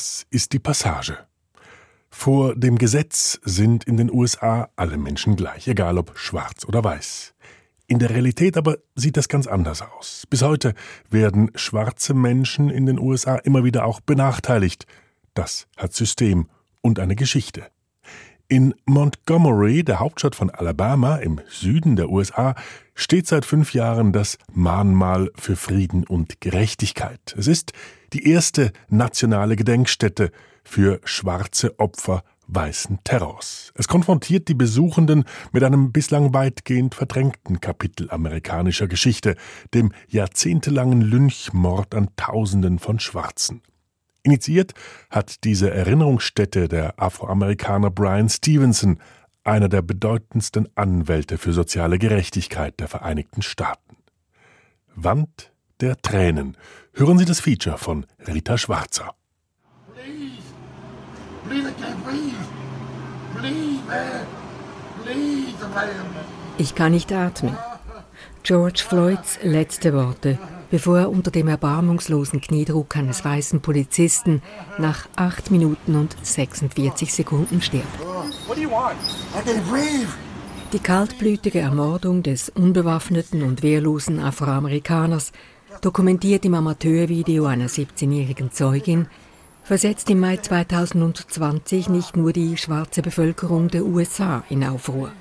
[0.00, 1.18] Das ist die Passage.
[2.08, 7.34] Vor dem Gesetz sind in den USA alle Menschen gleich, egal ob schwarz oder weiß.
[7.86, 10.26] In der Realität aber sieht das ganz anders aus.
[10.30, 10.72] Bis heute
[11.10, 14.86] werden schwarze Menschen in den USA immer wieder auch benachteiligt.
[15.34, 16.48] Das hat System
[16.80, 17.66] und eine Geschichte.
[18.48, 22.54] In Montgomery, der Hauptstadt von Alabama im Süden der USA,
[22.94, 27.34] steht seit fünf Jahren das Mahnmal für Frieden und Gerechtigkeit.
[27.36, 27.74] Es ist
[28.12, 30.30] die erste nationale Gedenkstätte
[30.64, 33.72] für schwarze Opfer weißen Terrors.
[33.76, 39.36] Es konfrontiert die Besuchenden mit einem bislang weitgehend verdrängten Kapitel amerikanischer Geschichte,
[39.72, 43.62] dem jahrzehntelangen Lynchmord an Tausenden von Schwarzen.
[44.22, 44.74] Initiiert
[45.10, 48.98] hat diese Erinnerungsstätte der Afroamerikaner Brian Stevenson,
[49.44, 53.96] einer der bedeutendsten Anwälte für soziale Gerechtigkeit der Vereinigten Staaten.
[54.94, 56.56] Wand der Tränen.
[56.92, 59.14] Hören Sie das Feature von Rita Schwarzer.
[59.94, 60.42] Please.
[61.48, 61.72] Please,
[63.36, 64.26] Please, man.
[65.04, 65.54] Please,
[66.58, 67.56] Ich kann nicht atmen.
[68.42, 70.38] George Floyds letzte Worte
[70.70, 74.40] bevor er unter dem erbarmungslosen Kniedruck eines weißen Polizisten
[74.78, 77.86] nach 8 Minuten und 46 Sekunden stirbt.
[80.72, 85.32] Die kaltblütige Ermordung des unbewaffneten und wehrlosen Afroamerikaners,
[85.80, 89.08] dokumentiert im Amateurvideo einer 17-jährigen Zeugin,
[89.62, 95.12] versetzt im Mai 2020 nicht nur die schwarze Bevölkerung der USA in Aufruhr.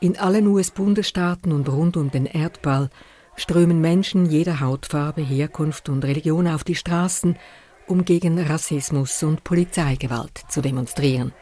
[0.00, 2.90] In allen US-Bundesstaaten und rund um den Erdball
[3.36, 7.36] strömen Menschen jeder Hautfarbe, Herkunft und Religion auf die Straßen,
[7.86, 11.32] um gegen Rassismus und Polizeigewalt zu demonstrieren.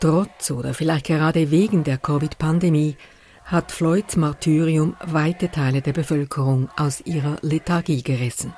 [0.00, 2.96] Trotz oder vielleicht gerade wegen der Covid-Pandemie
[3.44, 8.54] hat Floyds Martyrium weite Teile der Bevölkerung aus ihrer Lethargie gerissen.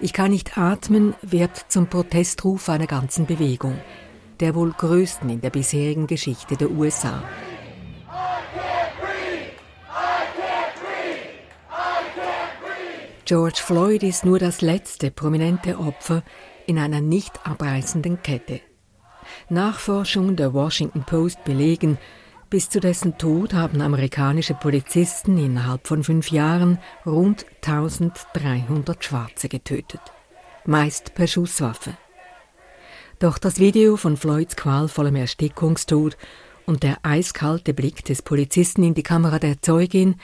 [0.00, 3.78] Ich kann nicht atmen wird zum Protestruf einer ganzen Bewegung,
[4.40, 7.22] der wohl größten in der bisherigen Geschichte der USA.
[13.24, 16.22] George Floyd ist nur das letzte prominente Opfer
[16.66, 18.60] in einer nicht abreißenden Kette.
[19.48, 21.98] Nachforschungen der Washington Post belegen,
[22.56, 30.00] bis zu dessen Tod haben amerikanische Polizisten innerhalb von fünf Jahren rund 1300 Schwarze getötet,
[30.64, 31.98] meist per Schusswaffe.
[33.18, 36.16] Doch das Video von Floyds qualvollem Erstickungstod
[36.64, 40.18] und der eiskalte Blick des Polizisten in die Kamera der Zeugin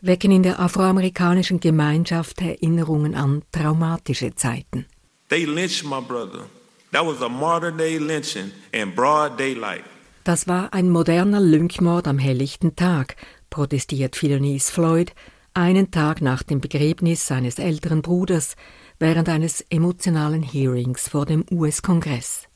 [0.00, 4.86] wecken in der afroamerikanischen Gemeinschaft Erinnerungen an traumatische Zeiten.
[5.28, 6.44] They lynched my brother.
[6.92, 9.82] That was a modern day lynching in broad daylight.
[10.24, 13.16] Das war ein moderner Lynchmord am helllichten Tag,
[13.50, 15.12] protestiert Philonis Floyd,
[15.52, 18.56] einen Tag nach dem Begräbnis seines älteren Bruders
[18.98, 22.48] während eines emotionalen Hearings vor dem US-Kongress.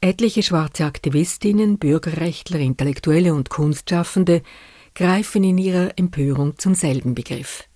[0.00, 4.42] Etliche schwarze Aktivistinnen, Bürgerrechtler, Intellektuelle und Kunstschaffende
[4.96, 7.68] greifen in ihrer Empörung zum selben Begriff.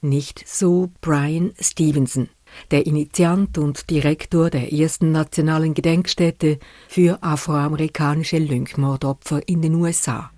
[0.00, 2.28] Nicht so Brian Stevenson,
[2.70, 6.58] der Initiant und Direktor der ersten nationalen Gedenkstätte
[6.88, 10.30] für afroamerikanische Lynchmordopfer in den USA.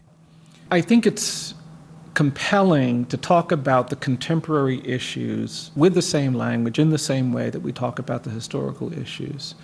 [0.72, 1.54] I think it's
[2.14, 7.50] compelling to talk about the contemporary issues with the same language, in the same way
[7.50, 9.54] that we talk about the historical issues.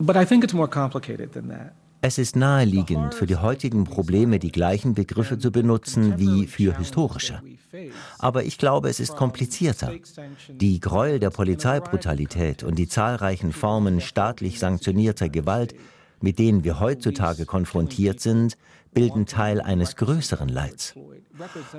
[0.00, 1.74] But I think it's more complicated than that.
[2.04, 7.40] Es ist naheliegend, für die heutigen Probleme die gleichen Begriffe zu benutzen wie für historische.
[8.18, 9.92] Aber ich glaube, es ist komplizierter.
[10.48, 15.74] Die Gräuel der Polizeibrutalität und die zahlreichen Formen staatlich sanktionierter Gewalt,
[16.20, 18.56] mit denen wir heutzutage konfrontiert sind,
[18.92, 20.94] bilden Teil eines größeren Leids.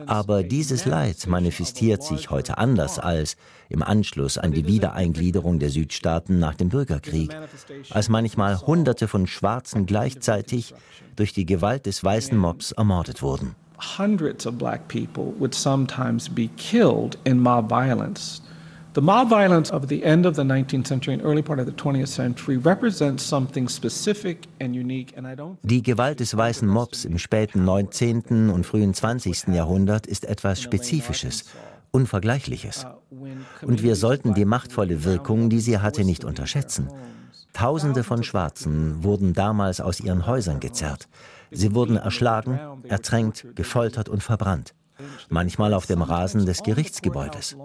[0.08, 3.38] Aber dieses Leid manifestiert sich heute anders als
[3.70, 7.36] im Anschluss an die Wiedereingliederung der Südstaaten nach dem Bürgerkrieg,
[7.92, 10.74] als manchmal Hunderte von Schwarzen gleichzeitig
[11.16, 13.56] durch die Gewalt des weißen Mobs ermordet wurden.
[13.98, 18.42] Hundreds of black people would sometimes be killed in mob violence
[18.94, 21.72] The mob violence of the end of the 19th century and early part of the
[21.72, 27.04] 20th century represents something specific and unique and I don't Die Gewalt des weißen Mobs
[27.04, 28.52] im späten 19.
[28.52, 29.48] und frühen 20.
[29.48, 31.46] Jahrhundert ist etwas spezifisches,
[31.90, 32.86] unvergleichliches.
[33.64, 36.88] Und wir sollten die machtvolle Wirkung, die sie hatte, nicht unterschätzen.
[37.54, 41.08] Tausende von Schwarzen wurden damals aus ihren Häusern gezerrt.
[41.54, 44.74] Sie wurden erschlagen, ertränkt, gefoltert und verbrannt
[45.30, 47.56] manchmal auf dem Rasen des Gerichtsgebäudes.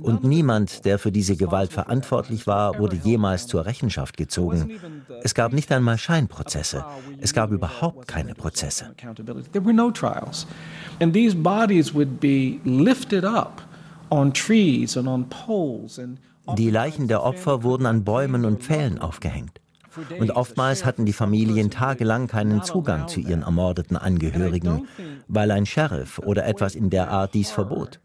[0.00, 4.80] Und niemand, der für diese Gewalt verantwortlich war, wurde jemals zur Rechenschaft gezogen.
[5.22, 6.84] Es gab nicht einmal Scheinprozesse.
[7.20, 8.94] Es gab überhaupt keine Prozesse.
[16.56, 19.60] Die Leichen der Opfer wurden an Bäumen und Pfählen aufgehängt.
[20.18, 24.88] Und oftmals hatten die Familien tagelang keinen Zugang zu ihren ermordeten Angehörigen,
[25.28, 28.00] weil ein Sheriff oder etwas in der Art dies verbot.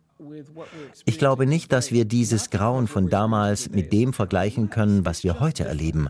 [1.05, 5.39] Ich glaube nicht, dass wir dieses Grauen von damals mit dem vergleichen können, was wir
[5.39, 6.07] heute erleben.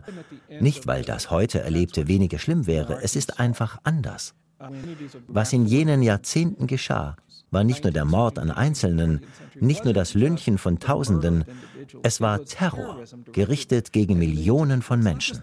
[0.60, 4.34] Nicht, weil das heute Erlebte weniger schlimm wäre, es ist einfach anders.
[5.26, 7.16] Was in jenen Jahrzehnten geschah,
[7.54, 9.22] war nicht nur der Mord an Einzelnen,
[9.58, 11.44] nicht nur das Lynchen von Tausenden,
[12.02, 12.98] es war Terror,
[13.32, 15.40] gerichtet gegen Millionen von Menschen.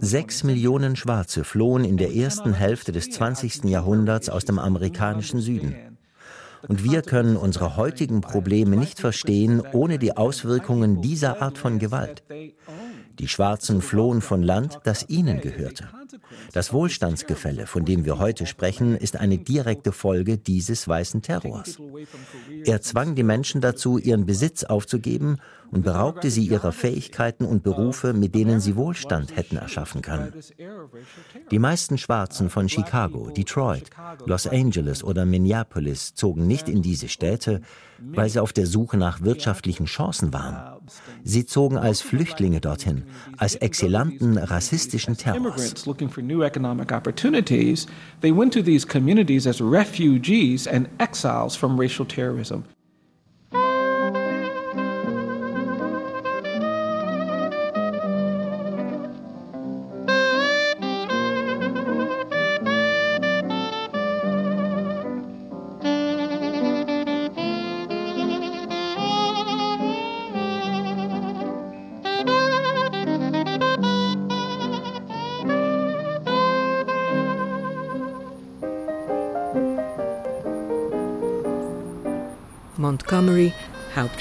[0.00, 3.64] Sechs Millionen Schwarze flohen in der ersten Hälfte des 20.
[3.64, 5.74] Jahrhunderts aus dem amerikanischen Süden.
[6.66, 12.22] Und wir können unsere heutigen Probleme nicht verstehen ohne die Auswirkungen dieser Art von Gewalt.
[13.18, 15.88] Die Schwarzen flohen von Land, das ihnen gehörte.
[16.52, 21.78] Das Wohlstandsgefälle, von dem wir heute sprechen, ist eine direkte Folge dieses weißen Terrors.
[22.64, 25.38] Er zwang die Menschen dazu, ihren Besitz aufzugeben
[25.70, 30.32] und beraubte sie ihrer Fähigkeiten und Berufe, mit denen sie Wohlstand hätten erschaffen können.
[31.50, 33.90] Die meisten Schwarzen von Chicago, Detroit,
[34.24, 37.60] Los Angeles oder Minneapolis zogen nicht in diese Städte,
[37.98, 40.77] weil sie auf der Suche nach wirtschaftlichen Chancen waren.
[41.24, 43.04] Sie zogen als Flüchtlinge dorthin,
[43.36, 45.74] als Exilanten rassistischen Terrors.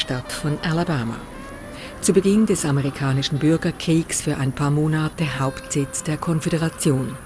[0.08, 1.18] Hauptstadt von Alabama.
[2.00, 7.18] Zu Beginn des amerikanischen Bürgerkriegs für ein paar Monate Hauptsitz der Konföderation.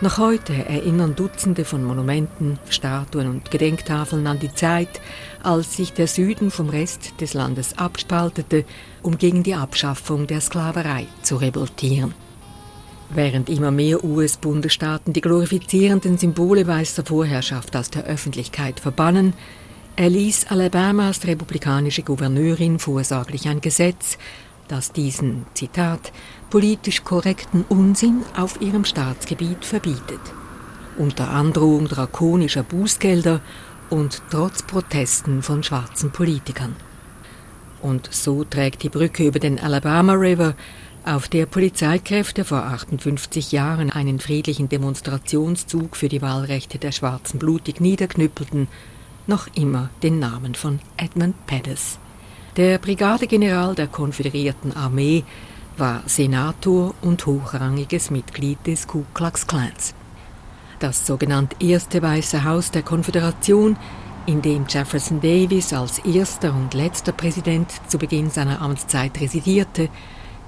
[0.00, 5.00] Noch heute erinnern Dutzende von Monumenten, Statuen und Gedenktafeln an die Zeit,
[5.42, 8.64] als sich der Süden vom Rest des Landes abspaltete,
[9.02, 12.14] um gegen die Abschaffung der Sklaverei zu revoltieren.
[13.10, 19.34] Während immer mehr US-Bundesstaaten die glorifizierenden Symbole weißer Vorherrschaft aus der Öffentlichkeit verbannen,
[19.96, 24.18] erließ Alabamas republikanische Gouverneurin vorsorglich ein Gesetz,
[24.68, 26.12] das diesen, Zitat,
[26.50, 30.20] politisch korrekten Unsinn auf ihrem Staatsgebiet verbietet.
[30.98, 33.40] Unter Androhung drakonischer Bußgelder
[33.88, 36.76] und trotz Protesten von schwarzen Politikern.
[37.80, 40.54] Und so trägt die Brücke über den Alabama River,
[41.04, 47.80] auf der Polizeikräfte vor 58 Jahren einen friedlichen Demonstrationszug für die Wahlrechte der Schwarzen blutig
[47.80, 48.66] niederknüppelten,
[49.26, 51.98] noch immer den Namen von Edmund Pettus.
[52.56, 55.24] Der Brigadegeneral der konföderierten Armee
[55.76, 59.94] war Senator und hochrangiges Mitglied des Ku Klux Klans.
[60.78, 63.76] Das sogenannte erste Weiße Haus der Konföderation,
[64.26, 69.88] in dem Jefferson Davis als erster und letzter Präsident zu Beginn seiner Amtszeit residierte,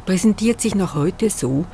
[0.06, 1.66] präsentiert sich noch heute so,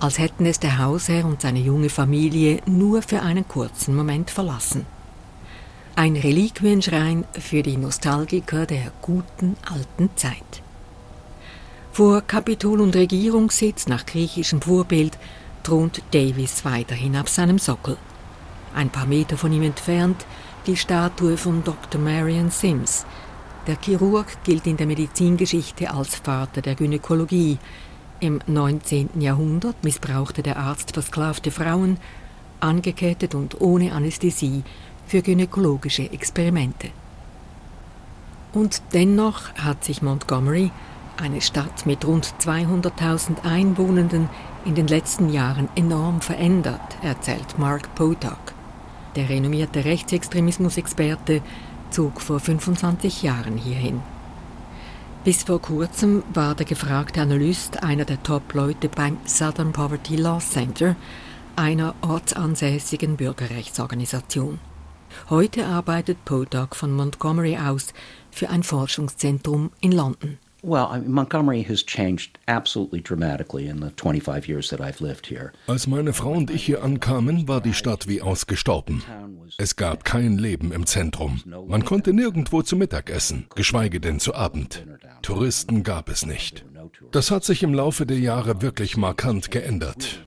[0.00, 4.86] als hätten es der Hausherr und seine junge Familie nur für einen kurzen Moment verlassen.
[5.94, 10.62] Ein Reliquienschrein für die Nostalgiker der guten alten Zeit.
[11.92, 15.18] Vor Kapitol und Regierungssitz nach griechischem Vorbild
[15.62, 17.98] thront Davis weiterhin auf seinem Sockel.
[18.74, 20.24] Ein paar Meter von ihm entfernt
[20.66, 22.00] die Statue von Dr.
[22.00, 23.04] Marion Sims.
[23.66, 27.58] Der Chirurg gilt in der Medizingeschichte als Vater der Gynäkologie.
[28.18, 29.20] Im 19.
[29.20, 31.98] Jahrhundert missbrauchte der Arzt versklavte Frauen,
[32.60, 34.62] angekettet und ohne Anästhesie
[35.12, 36.88] für gynäkologische Experimente.
[38.54, 40.70] Und dennoch hat sich Montgomery,
[41.18, 44.30] eine Stadt mit rund 200.000 Einwohnenden,
[44.64, 48.54] in den letzten Jahren enorm verändert, erzählt Mark Potok.
[49.14, 51.42] Der renommierte Rechtsextremismusexperte
[51.90, 54.00] zog vor 25 Jahren hierhin.
[55.24, 60.96] Bis vor kurzem war der gefragte Analyst einer der Top-Leute beim Southern Poverty Law Center,
[61.54, 64.58] einer ortsansässigen Bürgerrechtsorganisation.
[65.30, 67.92] Heute arbeitet Potok von Montgomery aus
[68.30, 70.38] für ein Forschungszentrum in London.
[70.64, 75.26] Well, I mean, Montgomery has changed absolutely dramatically in the 25 years that I've lived
[75.26, 75.50] here.
[75.66, 79.02] Als meine Frau und ich hier ankamen, war die Stadt wie ausgestorben.
[79.58, 81.42] Es gab kein Leben im Zentrum.
[81.66, 84.86] Man konnte nirgendwo zu Mittag essen, geschweige denn zu Abend.
[85.22, 86.64] Touristen gab es nicht.
[87.10, 90.24] Das hat sich im Laufe der Jahre wirklich markant geändert.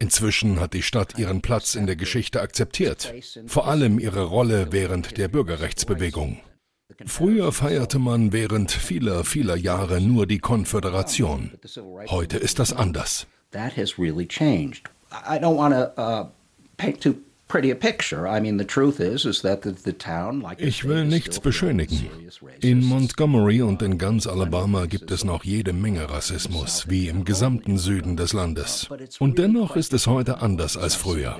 [0.00, 3.12] Inzwischen hat die Stadt ihren Platz in der Geschichte akzeptiert,
[3.46, 6.40] vor allem ihre Rolle während der Bürgerrechtsbewegung.
[7.06, 11.52] Früher feierte man während vieler, vieler Jahre nur die Konföderation.
[12.08, 13.26] Heute ist das anders.
[13.50, 14.88] That has really changed.
[15.10, 16.28] I don't want to uh,
[17.00, 17.14] too
[20.58, 22.06] ich will nichts beschönigen.
[22.60, 27.78] In Montgomery und in ganz Alabama gibt es noch jede Menge Rassismus, wie im gesamten
[27.78, 28.88] Süden des Landes.
[29.18, 31.38] Und dennoch ist es heute anders als früher.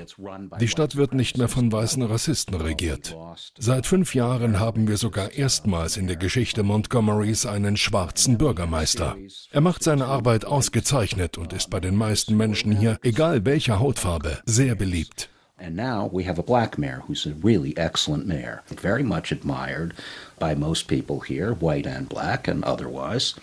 [0.59, 3.15] Die Stadt wird nicht mehr von weißen Rassisten regiert.
[3.57, 9.15] Seit fünf Jahren haben wir sogar erstmals in der Geschichte Montgomerys einen schwarzen Bürgermeister.
[9.51, 14.39] Er macht seine Arbeit ausgezeichnet und ist bei den meisten Menschen hier, egal welcher Hautfarbe,
[14.45, 15.29] sehr beliebt.
[15.61, 19.93] And now we have a black mayor who's a really excellent mayor, very much admired
[20.39, 23.35] by most people here, white and black and otherwise.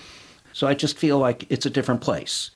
[0.52, 2.50] So I just feel like it's a different place.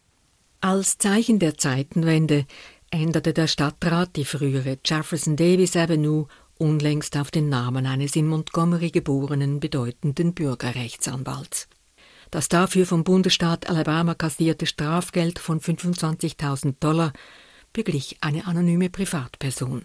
[0.62, 2.47] Als Zeichen der Zeitenwende
[2.90, 6.26] änderte der Stadtrat die frühere Jefferson Davis Avenue
[6.59, 11.69] unlängst auf den Namen eines in Montgomery geborenen bedeutenden Bürgerrechtsanwalts.
[12.31, 17.12] Das dafür vom Bundesstaat Alabama kassierte Strafgeld von 25.000 Dollar
[17.73, 19.85] beglich eine anonyme Privatperson.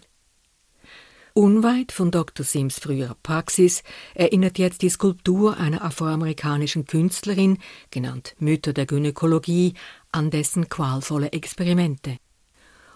[1.38, 2.46] Unweit von Dr.
[2.46, 3.82] Sims früherer Praxis
[4.14, 7.58] erinnert jetzt die Skulptur einer afroamerikanischen Künstlerin,
[7.90, 9.74] genannt Mütter der Gynäkologie,
[10.12, 12.16] an dessen qualvolle Experimente.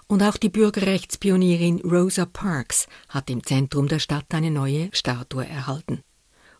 [0.06, 6.02] Und auch die Bürgerrechtspionierin Rosa Parks hat im Zentrum der Stadt eine neue Statue erhalten.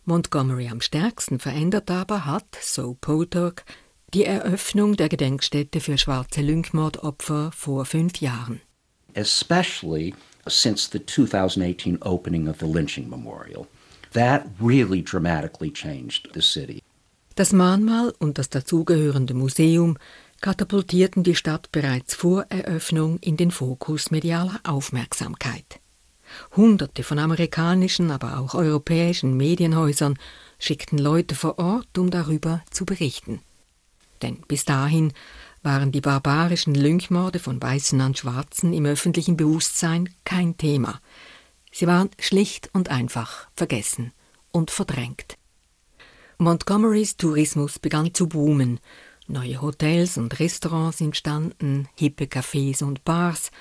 [0.05, 3.63] Montgomery am stärksten verändert aber hat, so Potok,
[4.13, 8.61] die Eröffnung der Gedenkstätte für schwarze Lynchmordopfer vor fünf Jahren.
[9.13, 10.13] Especially
[10.47, 13.67] since the 2018 opening of the lynching memorial.
[14.13, 16.81] That really dramatically changed the city.
[17.35, 19.97] Das Mahnmal und das dazugehörende Museum
[20.41, 25.79] katapultierten die Stadt bereits vor Eröffnung in den Fokus medialer Aufmerksamkeit.
[26.55, 30.17] Hunderte von amerikanischen, aber auch europäischen Medienhäusern
[30.59, 33.41] schickten Leute vor Ort, um darüber zu berichten
[34.23, 35.13] denn bis dahin
[35.63, 40.99] waren die barbarischen Lynchmorde von Weißen an Schwarzen im öffentlichen Bewusstsein kein Thema.
[41.71, 44.11] Sie waren schlicht und einfach vergessen
[44.51, 45.37] und verdrängt.
[46.37, 48.79] Montgomerys Tourismus begann zu boomen.
[49.27, 53.51] Neue Hotels und Restaurants entstanden, hippe Cafés und Bars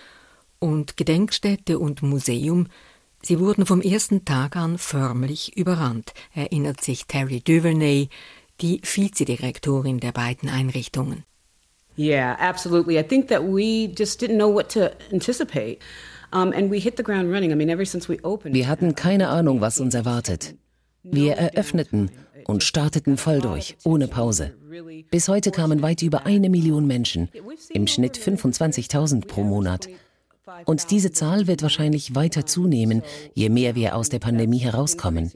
[0.58, 2.68] und Gedenkstätte und Museum.
[3.22, 8.08] Sie wurden vom ersten Tag an förmlich überrannt, erinnert sich Terry Duvernay,
[8.60, 11.24] die Vizedirektorin der beiden Einrichtungen.
[11.98, 12.98] Yeah, absolutely.
[12.98, 15.80] I think that we just didn't know what to anticipate.
[16.32, 17.50] Um, and we hit the ground running.
[17.50, 18.54] I mean, ever since we opened.
[18.54, 20.54] Wir hatten keine Ahnung, was uns erwartet.
[21.02, 22.10] Wir eröffneten
[22.46, 24.54] und starteten voll durch, ohne Pause.
[25.10, 27.28] Bis heute kamen weit über eine Million Menschen,
[27.70, 29.88] im Schnitt 25.000 pro Monat.
[30.66, 33.02] Und diese Zahl wird wahrscheinlich weiter zunehmen,
[33.34, 35.30] je mehr wir aus der Pandemie herauskommen.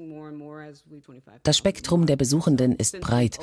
[1.42, 3.38] Das Spektrum der Besuchenden ist breit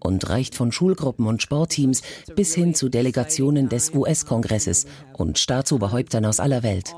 [0.00, 2.02] und reicht von Schulgruppen und Sportteams
[2.34, 6.94] bis hin zu Delegationen des US-Kongresses und Staatsoberhäuptern aus aller Welt.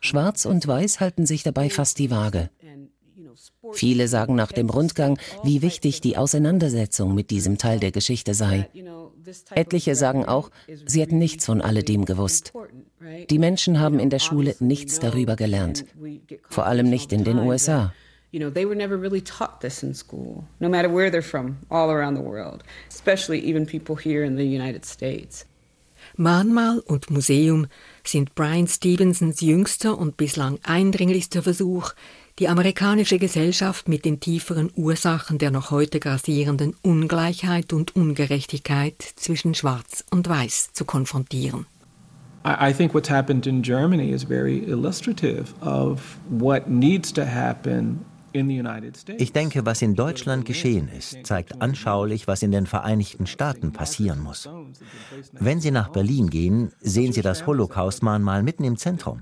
[0.00, 2.50] Schwarz und Weiß halten sich dabei fast die Waage.
[3.72, 8.68] Viele sagen nach dem Rundgang, wie wichtig die Auseinandersetzung mit diesem Teil der Geschichte sei.
[9.50, 10.50] Etliche sagen auch,
[10.86, 12.52] sie hätten nichts von alledem gewusst.
[13.30, 15.84] Die Menschen haben in der Schule nichts darüber gelernt,
[16.48, 17.92] vor allem nicht in den USA.
[18.30, 21.56] You know, they were never really taught this in school, no matter where they're from,
[21.70, 25.46] all around the world, especially even people here in the United States.
[26.16, 27.66] Mahnmal und Museum
[28.04, 31.92] sind Brian Stevensons jüngster und bislang eindringlichster Versuch,
[32.38, 39.54] die amerikanische Gesellschaft mit den tieferen Ursachen der noch heute grassierenden Ungleichheit und Ungerechtigkeit zwischen
[39.54, 41.66] Schwarz und Weiß zu konfrontieren.
[42.44, 48.04] I think what's happened in Germany is very illustrative of what needs to happen
[49.16, 54.20] ich denke, was in Deutschland geschehen ist, zeigt anschaulich, was in den Vereinigten Staaten passieren
[54.20, 54.48] muss.
[55.32, 59.20] Wenn Sie nach Berlin gehen, sehen Sie das Holocaust-Mahnmal mitten im Zentrum.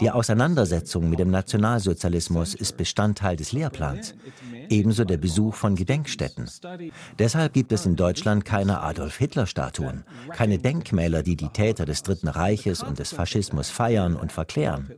[0.00, 4.14] Die Auseinandersetzung mit dem Nationalsozialismus ist Bestandteil des Lehrplans,
[4.70, 6.48] ebenso der Besuch von Gedenkstätten.
[7.18, 12.82] Deshalb gibt es in Deutschland keine Adolf-Hitler-Statuen, keine Denkmäler, die die Täter des Dritten Reiches
[12.82, 14.90] und des Faschismus feiern und verklären.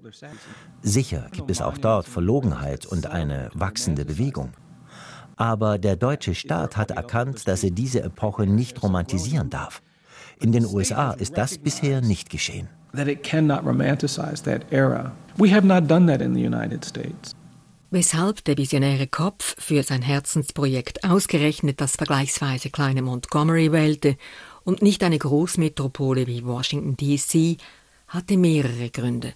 [0.83, 4.53] Sicher gibt es auch dort Verlogenheit und eine wachsende Bewegung.
[5.37, 9.83] Aber der deutsche Staat hat erkannt, dass er diese Epoche nicht romantisieren darf.
[10.39, 12.69] In den USA ist das bisher nicht geschehen.
[12.95, 15.13] That it cannot romanticize that era.
[15.39, 17.35] We have not done that in the United States.
[17.93, 24.17] Weshalb der visionäre Kopf für sein Herzensprojekt ausgerechnet das vergleichsweise kleine Montgomery wählte
[24.63, 27.61] und nicht eine Großmetropole wie Washington DC,
[28.07, 29.35] hatte mehrere Gründe.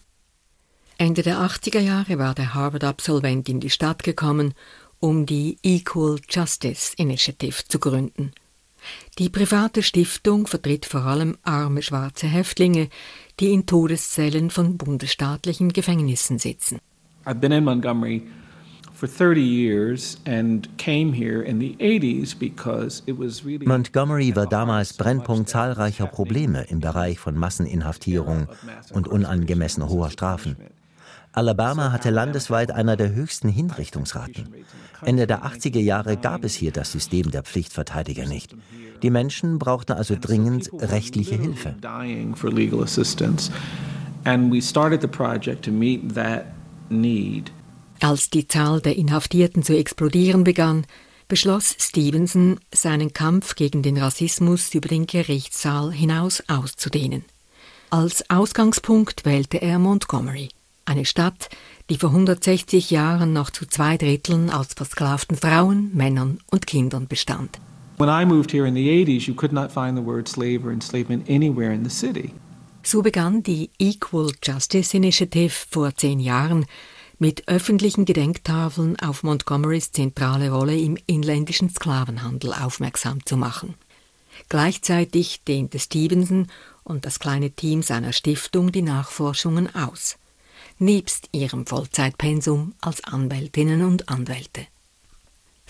[0.99, 4.55] Ende der 80er Jahre war der Harvard-Absolvent in die Stadt gekommen,
[5.01, 8.31] um die Equal Justice Initiative zu gründen.
[9.19, 12.89] Die private Stiftung vertritt vor allem arme schwarze Häftlinge,
[13.41, 16.79] die in Todeszellen von bundesstaatlichen Gefängnissen sitzen.
[17.25, 18.23] I've been in Montgomery
[23.67, 28.47] Montgomery war damals Brennpunkt zahlreicher Probleme im Bereich von Masseninhaftierung
[28.93, 30.57] und unangemessen hoher Strafen.
[31.33, 34.55] Alabama hatte landesweit einer der höchsten Hinrichtungsraten.
[35.03, 38.55] Ende der 80er Jahre gab es hier das System der Pflichtverteidiger nicht.
[39.03, 41.75] Die Menschen brauchten also dringend rechtliche Hilfe.
[48.01, 50.87] Als die Zahl der Inhaftierten zu explodieren begann,
[51.29, 57.25] beschloss Stevenson, seinen Kampf gegen den Rassismus über den Gerichtssaal hinaus auszudehnen.
[57.91, 60.49] Als Ausgangspunkt wählte er Montgomery,
[60.85, 61.49] eine Stadt,
[61.89, 67.59] die vor 160 Jahren noch zu zwei Dritteln aus versklavten Frauen, Männern und Kindern bestand.
[67.97, 70.73] When I moved here in the 80s, you could not find the word slave or
[70.73, 72.33] enslavement anywhere in the city.
[72.83, 76.67] So begann die Equal Justice Initiative vor zehn Jahren
[77.25, 83.77] mit öffentlichen Gedenktafeln auf Montgomerys zentrale Rolle im inländischen Sklavenhandel aufmerksam zu machen.
[84.51, 86.49] Gleichzeitig dehnte Stevenson
[86.83, 90.19] und das kleine Team seiner Stiftung die Nachforschungen aus,
[90.79, 94.67] nebst ihrem Vollzeitpensum als Anwältinnen und Anwälte.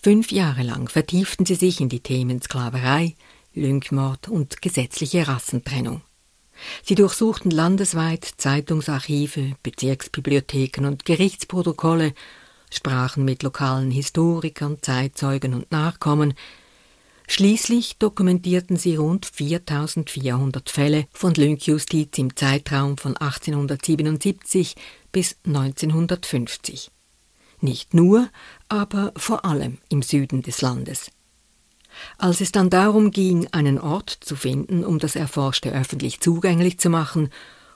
[0.02, 3.14] Fünf Jahre lang vertieften sie sich in die Themen Sklaverei,
[3.54, 6.02] Lynchmord und gesetzliche Rassentrennung.
[6.82, 12.14] Sie durchsuchten landesweit Zeitungsarchive, Bezirksbibliotheken und Gerichtsprotokolle,
[12.70, 16.34] sprachen mit lokalen Historikern, Zeitzeugen und Nachkommen.
[17.26, 24.74] Schließlich dokumentierten sie rund 4400 Fälle von Lynchjustiz im Zeitraum von 1877
[25.10, 26.90] bis 1950.
[27.60, 28.28] Nicht nur,
[28.68, 31.10] aber vor allem im Süden des Landes.
[32.18, 36.90] Als es dann darum ging, einen Ort zu finden, um das Erforschte öffentlich zugänglich zu
[36.90, 37.30] machen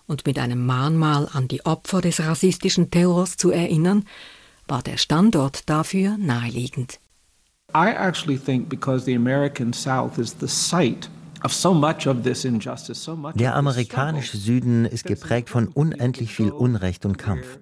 [0.06, 4.04] und mit einem Mahnmal an die Opfer des rassistischen Terrors zu erinnern,
[4.66, 6.98] war der Standort dafür naheliegend.
[7.74, 11.08] I actually think because the American South is the site
[13.34, 17.58] der amerikanische Süden ist geprägt von unendlich viel Unrecht und Kampf.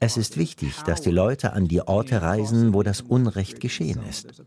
[0.00, 4.42] Es ist wichtig, dass die Leute an die Orte reisen, wo das Unrecht geschehen ist.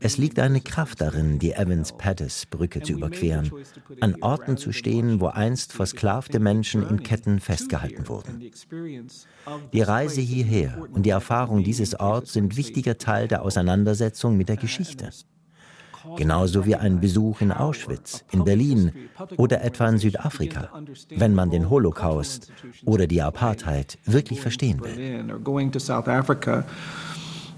[0.00, 3.50] Es liegt eine Kraft darin, die Evans-Pettus-Brücke zu überqueren,
[4.00, 8.50] an Orten zu stehen, wo einst versklavte Menschen in Ketten festgehalten wurden.
[9.72, 14.56] Die Reise hierher und die Erfahrung dieses Orts sind wichtiger Teil der Auseinandersetzung mit der
[14.56, 15.10] Geschichte
[16.16, 18.92] genauso wie ein Besuch in Auschwitz, in Berlin
[19.36, 20.70] oder etwa in Südafrika,
[21.10, 22.52] wenn man den Holocaust
[22.84, 24.96] oder die Apartheid wirklich verstehen will.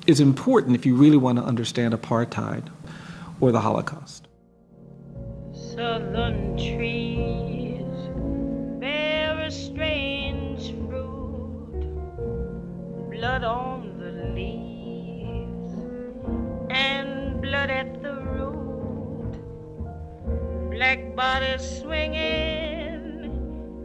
[0.09, 2.67] is important if you really want to understand apartheid
[3.41, 4.27] or the Holocaust.
[5.53, 7.85] Southern trees
[8.81, 11.85] bear a strange fruit,
[13.11, 15.75] blood on the leaves
[16.71, 18.18] and blood at the
[20.79, 23.35] black bodies swinging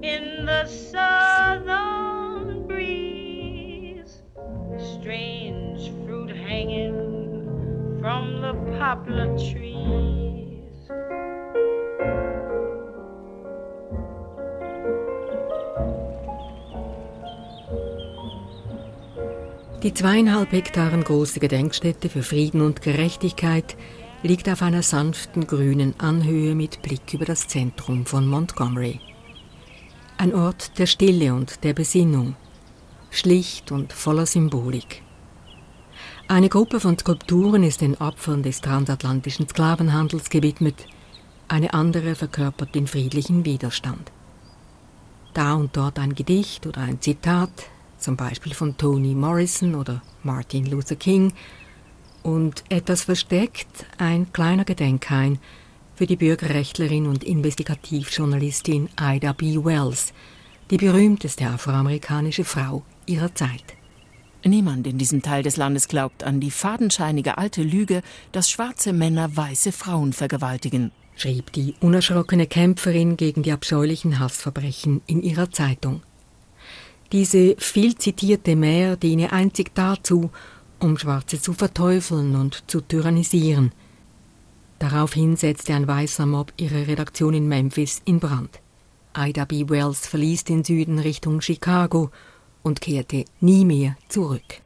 [0.03, 4.21] in the southern breeze,
[4.77, 10.91] strange fruit hanging from the poplar trees.
[19.81, 23.75] Die zweieinhalb Hektaren große Gedenkstätte für Frieden und Gerechtigkeit
[24.23, 29.01] liegt auf einer sanften grünen Anhöhe mit Blick über das Zentrum von Montgomery.
[30.17, 32.35] Ein Ort der Stille und der Besinnung,
[33.11, 35.03] schlicht und voller Symbolik.
[36.29, 40.87] Eine Gruppe von Skulpturen ist den Opfern des transatlantischen Sklavenhandels gewidmet,
[41.49, 44.09] eine andere verkörpert den friedlichen Widerstand.
[45.33, 47.51] Da und dort ein Gedicht oder ein Zitat,
[47.97, 51.33] zum Beispiel von Toni Morrison oder Martin Luther King,
[52.23, 55.39] und etwas versteckt ein kleiner Gedenkhain
[55.95, 59.57] für die Bürgerrechtlerin und Investigativjournalistin Ida B.
[59.63, 60.13] Wells,
[60.71, 63.75] die berühmteste afroamerikanische Frau ihrer Zeit.
[64.45, 69.35] Niemand in diesem Teil des Landes glaubt an die fadenscheinige alte Lüge, dass schwarze Männer
[69.35, 76.01] weiße Frauen vergewaltigen, schrieb die unerschrockene Kämpferin gegen die abscheulichen Hassverbrechen in ihrer Zeitung.
[77.13, 80.31] Diese viel zitierte Mär diene einzig dazu,
[80.83, 83.71] um Schwarze zu verteufeln und zu tyrannisieren.
[84.79, 88.59] Daraufhin setzte ein weißer Mob ihre Redaktion in Memphis in Brand.
[89.17, 89.69] Ida B.
[89.69, 92.11] Wells verließ den Süden Richtung Chicago
[92.63, 94.61] und kehrte nie mehr zurück.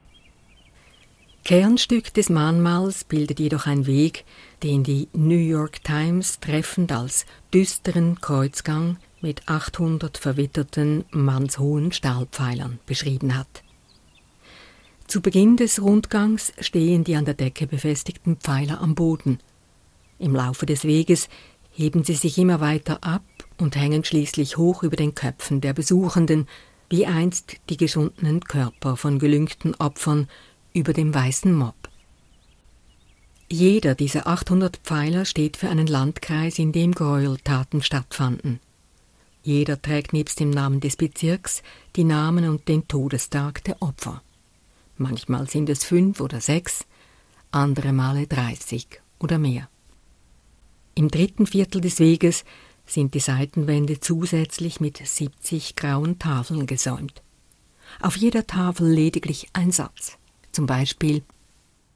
[1.43, 4.25] Kernstück des Mahnmals bildet jedoch ein Weg,
[4.63, 13.37] den die New York Times treffend als düsteren Kreuzgang mit 800 verwitterten mannshohen Stahlpfeilern beschrieben
[13.37, 13.63] hat.
[15.07, 19.39] Zu Beginn des Rundgangs stehen die an der Decke befestigten Pfeiler am Boden.
[20.19, 21.29] Im Laufe des Weges
[21.71, 23.23] heben sie sich immer weiter ab
[23.57, 26.45] und hängen schließlich hoch über den Köpfen der Besuchenden,
[26.89, 30.27] wie einst die geschundenen Körper von gelüngten Opfern
[30.73, 31.75] über dem weißen Mob.
[33.49, 38.59] Jeder dieser 800 Pfeiler steht für einen Landkreis, in dem Gräueltaten stattfanden.
[39.41, 41.63] Jeder trägt nebst dem Namen des Bezirks
[41.95, 44.21] die Namen und den Todestag der Opfer.
[44.97, 46.85] Manchmal sind es fünf oder sechs,
[47.51, 49.69] andere Male dreißig oder mehr.
[50.95, 52.43] Im dritten Viertel des Weges
[52.85, 57.21] sind die Seitenwände zusätzlich mit 70 grauen Tafeln gesäumt.
[58.01, 60.17] Auf jeder Tafel lediglich ein Satz.
[60.51, 61.23] Zum Beispiel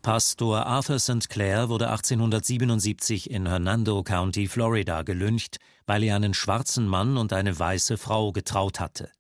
[0.02, 1.30] Pastor Arthur St.
[1.30, 7.58] Clair wurde 1877 in Hernando County, Florida, gelyncht, weil er einen schwarzen Mann und eine
[7.58, 9.12] weiße Frau getraut hatte.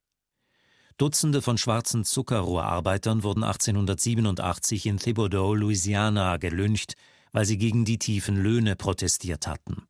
[1.01, 6.93] Dutzende von schwarzen Zuckerrohrarbeitern wurden 1887 in Thibodaux, Louisiana, gelyncht,
[7.31, 9.87] weil sie gegen die tiefen Löhne protestiert hatten.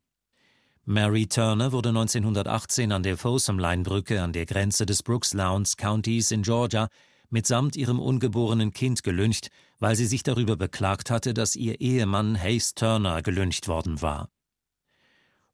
[0.86, 5.76] Mary Turner wurde 1918 an der Folsom Line Brücke an der Grenze des Brooks Lowndes
[5.76, 6.88] Countys in Georgia
[7.28, 12.72] mitsamt ihrem ungeborenen Kind gelyncht, weil sie sich darüber beklagt hatte, dass ihr Ehemann Hayes
[12.74, 14.30] Turner gelyncht worden war.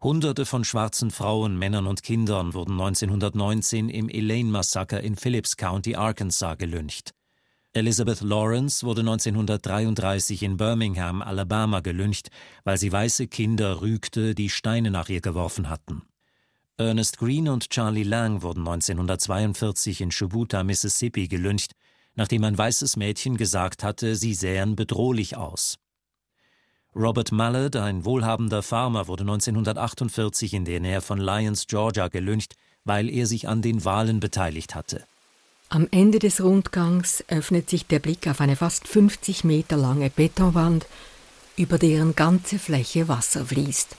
[0.00, 6.56] Hunderte von schwarzen Frauen, Männern und Kindern wurden 1919 im Elaine-Massaker in Phillips County, Arkansas,
[6.56, 7.14] gelyncht.
[7.72, 12.28] Elizabeth Lawrence wurde 1933 in Birmingham, Alabama, gelyncht,
[12.62, 16.02] weil sie weiße Kinder rügte, die Steine nach ihr geworfen hatten.
[16.76, 21.72] Ernest Green und Charlie Lang wurden 1942 in Shubuta, Mississippi, gelyncht,
[22.14, 25.76] nachdem ein weißes Mädchen gesagt hatte, sie sähen bedrohlich aus.
[26.98, 33.08] Robert Mallet, ein wohlhabender Farmer, wurde 1948 in der Nähe von Lyons, Georgia, gelyncht, weil
[33.08, 35.04] er sich an den Wahlen beteiligt hatte.
[35.68, 40.86] Am Ende des Rundgangs öffnet sich der Blick auf eine fast 50 Meter lange Betonwand,
[41.56, 43.94] über deren ganze Fläche Wasser fließt.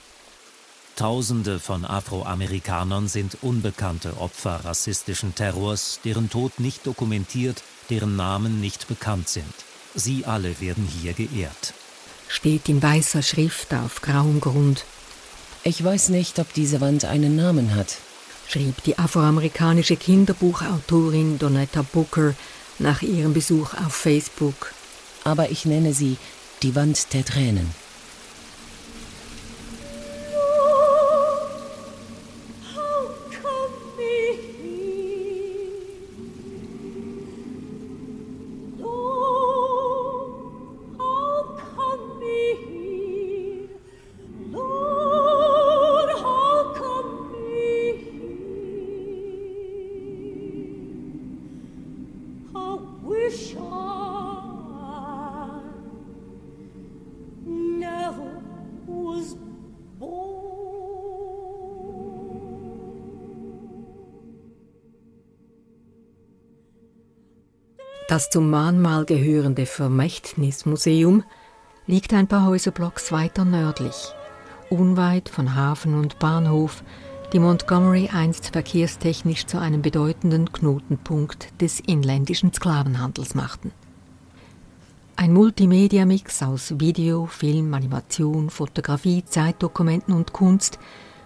[0.98, 8.90] Tausende von Afroamerikanern sind unbekannte Opfer rassistischen Terrors, deren Tod nicht dokumentiert, deren Namen nicht
[8.90, 9.54] bekannt sind.
[9.96, 11.74] Sie alle werden hier geehrt.
[12.30, 14.86] Steht in weißer Schrift auf grauem Grund.
[15.64, 17.98] Ich weiß nicht, ob diese Wand einen Namen hat,
[18.48, 22.36] schrieb die afroamerikanische Kinderbuchautorin Donetta Booker
[22.78, 24.74] nach ihrem Besuch auf Facebook.
[25.26, 26.18] Aber ich nenne sie
[26.64, 27.70] die Wand der Tränen.
[68.20, 71.24] Das zum Mahnmal gehörende Vermächtnismuseum
[71.88, 73.96] liegt ein paar Häuserblocks weiter nördlich,
[74.70, 76.84] unweit von Hafen und Bahnhof,
[77.32, 83.72] die Montgomery einst verkehrstechnisch zu einem bedeutenden Knotenpunkt des inländischen Sklavenhandels machten.
[85.16, 90.78] Ein Multimedia-Mix aus Video, Film, Animation, Fotografie, Zeitdokumenten und Kunst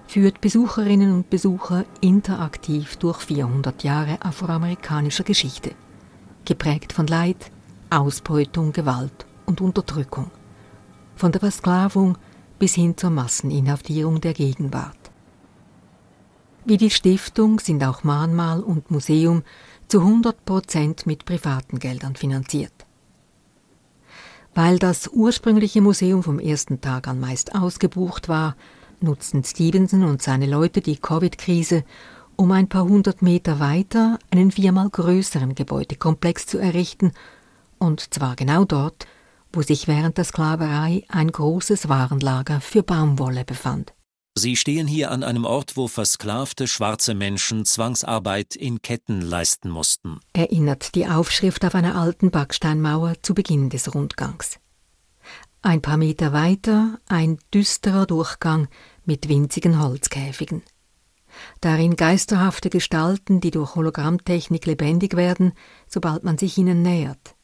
[0.06, 5.72] führt Besucherinnen und Besucher interaktiv durch 400 Jahre afroamerikanischer Geschichte
[6.46, 7.52] geprägt von Leid,
[7.90, 10.32] Ausbeutung, Gewalt und Unterdrückung,
[11.16, 12.18] von der Versklavung
[12.60, 14.98] bis hin zur Masseninhaftierung der Gegenwart.
[16.66, 19.44] Wie die Stiftung sind auch Mahnmal und Museum
[19.90, 22.74] zu 100 Prozent mit privaten Geldern finanziert.
[24.56, 28.56] Weil das ursprüngliche Museum vom ersten Tag an meist ausgebucht war,
[29.02, 31.84] nutzten Stevenson und seine Leute die Covid-Krise,
[32.36, 37.12] um ein paar hundert Meter weiter einen viermal größeren Gebäudekomplex zu errichten,
[37.80, 39.08] und zwar genau dort,
[39.52, 43.94] wo sich während der Sklaverei ein großes Warenlager für Baumwolle befand.
[44.36, 50.20] Sie stehen hier an einem Ort, wo versklavte schwarze Menschen Zwangsarbeit in Ketten leisten mussten.
[50.34, 54.60] Erinnert die Aufschrift auf einer alten Backsteinmauer zu Beginn des Rundgangs.
[55.62, 58.68] Ein paar Meter weiter ein düsterer Durchgang
[59.06, 60.64] mit winzigen Holzkäfigen.
[61.62, 65.54] Darin geisterhafte Gestalten, die durch Hologrammtechnik lebendig werden,
[65.88, 67.36] sobald man sich ihnen nähert.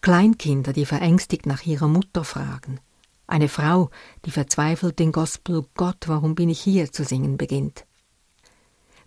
[0.00, 2.80] Kleinkinder, die verängstigt nach ihrer Mutter fragen.
[3.26, 3.90] Eine Frau,
[4.24, 7.86] die verzweifelt den Gospel Gott, warum bin ich hier zu singen beginnt.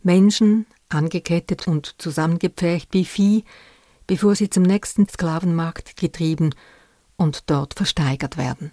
[0.02, 3.44] Menschen, angekettet und zusammengepfercht wie Vieh,
[4.08, 6.54] bevor sie zum nächsten Sklavenmarkt getrieben
[7.16, 8.72] und dort versteigert werden.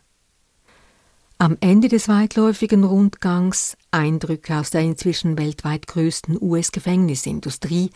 [1.40, 7.92] Am Ende des weitläufigen Rundgangs Eindrücke aus der inzwischen weltweit größten US-Gefängnisindustrie,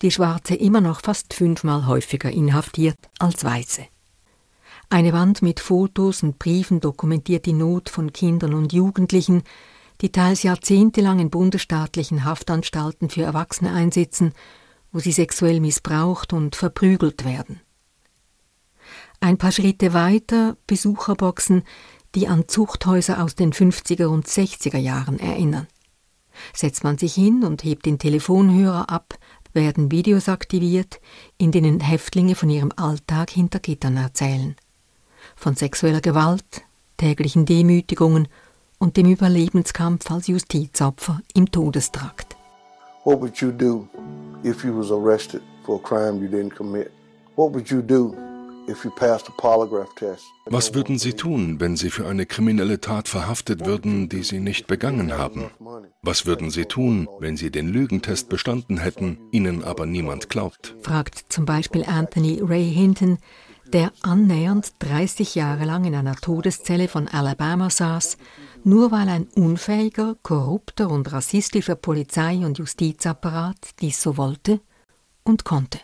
[0.00, 3.82] die Schwarze immer noch fast fünfmal häufiger inhaftiert als Weiße.
[4.88, 9.42] Eine Wand mit Fotos und Briefen dokumentiert die Not von Kindern und Jugendlichen,
[10.00, 14.32] die teils jahrzehntelang in bundesstaatlichen Haftanstalten für Erwachsene einsitzen,
[14.90, 17.60] wo sie sexuell missbraucht und verprügelt werden.
[19.20, 21.64] Ein paar Schritte weiter Besucherboxen,
[22.14, 25.66] die an Zuchthäuser aus den 50er und 60er Jahren erinnern.
[26.54, 29.18] Setzt man sich hin und hebt den Telefonhörer ab,
[29.52, 31.00] werden Videos aktiviert,
[31.38, 34.56] in denen Häftlinge von ihrem Alltag hinter Gittern erzählen.
[35.36, 36.62] Von sexueller Gewalt,
[36.96, 38.28] täglichen Demütigungen
[38.78, 42.36] und dem Überlebenskampf als Justizopfer im Todestrakt.
[43.04, 43.88] What would you do
[44.44, 46.90] if you was arrested for a crime you didn't commit?
[47.36, 48.14] What would you do
[50.46, 54.66] was würden Sie tun, wenn Sie für eine kriminelle Tat verhaftet würden, die Sie nicht
[54.66, 55.50] begangen haben?
[56.02, 60.74] Was würden Sie tun, wenn Sie den Lügentest bestanden hätten, Ihnen aber niemand glaubt?
[60.82, 63.18] fragt zum Beispiel Anthony Ray Hinton,
[63.72, 68.16] der annähernd 30 Jahre lang in einer Todeszelle von Alabama saß,
[68.64, 74.60] nur weil ein unfähiger, korrupter und rassistischer Polizei- und Justizapparat dies so wollte
[75.22, 75.78] und konnte.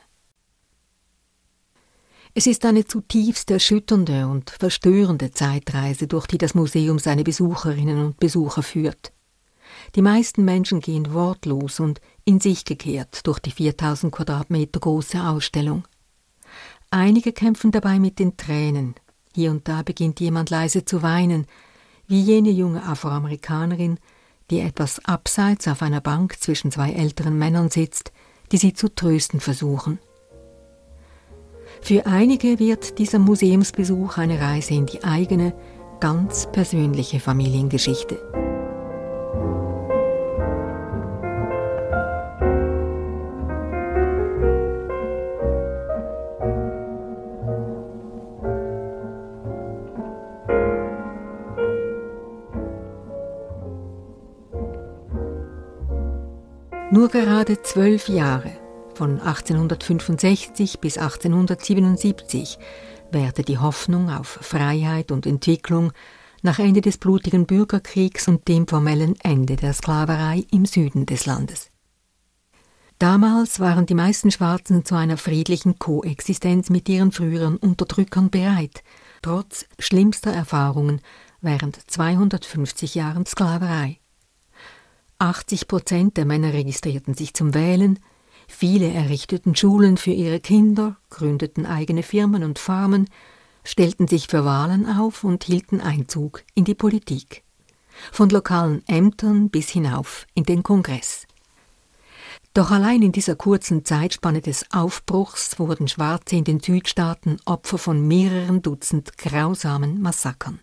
[2.38, 8.20] Es ist eine zutiefst erschütternde und verstörende Zeitreise, durch die das Museum seine Besucherinnen und
[8.20, 9.14] Besucher führt.
[9.94, 15.88] Die meisten Menschen gehen wortlos und in sich gekehrt durch die 4000 Quadratmeter große Ausstellung.
[16.90, 18.96] Einige kämpfen dabei mit den Tränen.
[19.34, 21.46] Hier und da beginnt jemand leise zu weinen,
[22.06, 23.98] wie jene junge Afroamerikanerin,
[24.50, 28.12] die etwas abseits auf einer Bank zwischen zwei älteren Männern sitzt,
[28.52, 30.00] die sie zu trösten versuchen.
[31.86, 35.52] Für einige wird dieser Museumsbesuch eine Reise in die eigene,
[36.00, 38.18] ganz persönliche Familiengeschichte.
[56.90, 58.65] Nur gerade zwölf Jahre
[58.96, 62.58] von 1865 bis 1877
[63.12, 65.92] währte die Hoffnung auf Freiheit und Entwicklung
[66.42, 71.70] nach Ende des blutigen Bürgerkriegs und dem formellen Ende der Sklaverei im Süden des Landes.
[72.98, 78.82] Damals waren die meisten Schwarzen zu einer friedlichen Koexistenz mit ihren früheren Unterdrückern bereit,
[79.20, 81.02] trotz schlimmster Erfahrungen
[81.42, 83.98] während 250 Jahren Sklaverei.
[85.18, 87.98] 80 Prozent der Männer registrierten sich zum Wählen,
[88.46, 93.08] Viele errichteten Schulen für ihre Kinder, gründeten eigene Firmen und Farmen,
[93.64, 97.42] stellten sich für Wahlen auf und hielten Einzug in die Politik.
[98.12, 101.26] Von lokalen Ämtern bis hinauf in den Kongress.
[102.54, 108.06] Doch allein in dieser kurzen Zeitspanne des Aufbruchs wurden Schwarze in den Südstaaten Opfer von
[108.06, 110.60] mehreren Dutzend grausamen Massakern.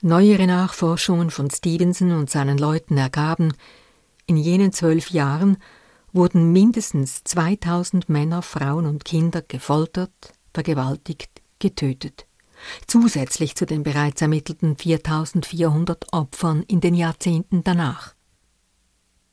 [0.00, 3.52] Neuere Nachforschungen von Stevenson und seinen Leuten ergaben,
[4.26, 5.58] in jenen zwölf Jahren
[6.14, 12.26] wurden mindestens 2000 Männer, Frauen und Kinder gefoltert, vergewaltigt, getötet.
[12.86, 18.14] Zusätzlich zu den bereits ermittelten 4400 Opfern in den Jahrzehnten danach.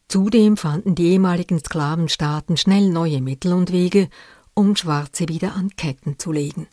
[0.07, 4.09] Zudem fanden die ehemaligen Sklavenstaaten schnell neue Mittel und Wege,
[4.53, 6.67] um Schwarze wieder an Ketten zu legen.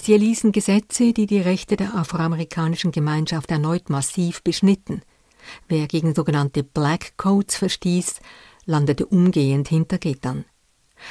[0.00, 5.02] Sie erließen Gesetze, die die Rechte der afroamerikanischen Gemeinschaft erneut massiv beschnitten.
[5.68, 8.20] Wer gegen sogenannte Black Codes verstieß,
[8.68, 10.44] landete umgehend hinter Gittern.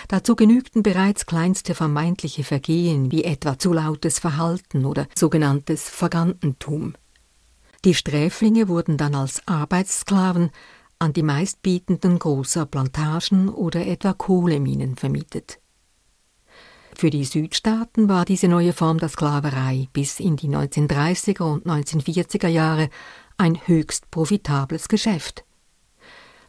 [0.07, 6.93] Dazu genügten bereits kleinste vermeintliche Vergehen wie etwa zu lautes Verhalten oder sogenanntes Vergantentum.
[7.83, 10.51] Die Sträflinge wurden dann als Arbeitssklaven
[10.99, 15.59] an die meistbietenden großer Plantagen oder etwa Kohleminen vermietet.
[16.95, 22.47] Für die Südstaaten war diese neue Form der Sklaverei bis in die 1930er und 1940er
[22.47, 22.89] Jahre
[23.37, 25.46] ein höchst profitables Geschäft.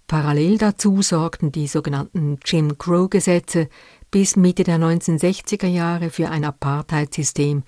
[0.09, 3.68] Parallel dazu sorgten die sogenannten Jim Crow-Gesetze
[4.11, 7.62] bis Mitte der 1960er Jahre für ein Apartheid-System,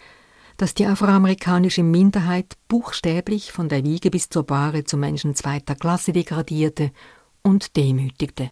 [0.57, 6.15] das die afroamerikanische Minderheit buchstäblich von der Wiege bis zur Bahre zu Menschen zweiter Klasse
[6.15, 6.93] degradierte
[7.43, 8.49] und demütigte.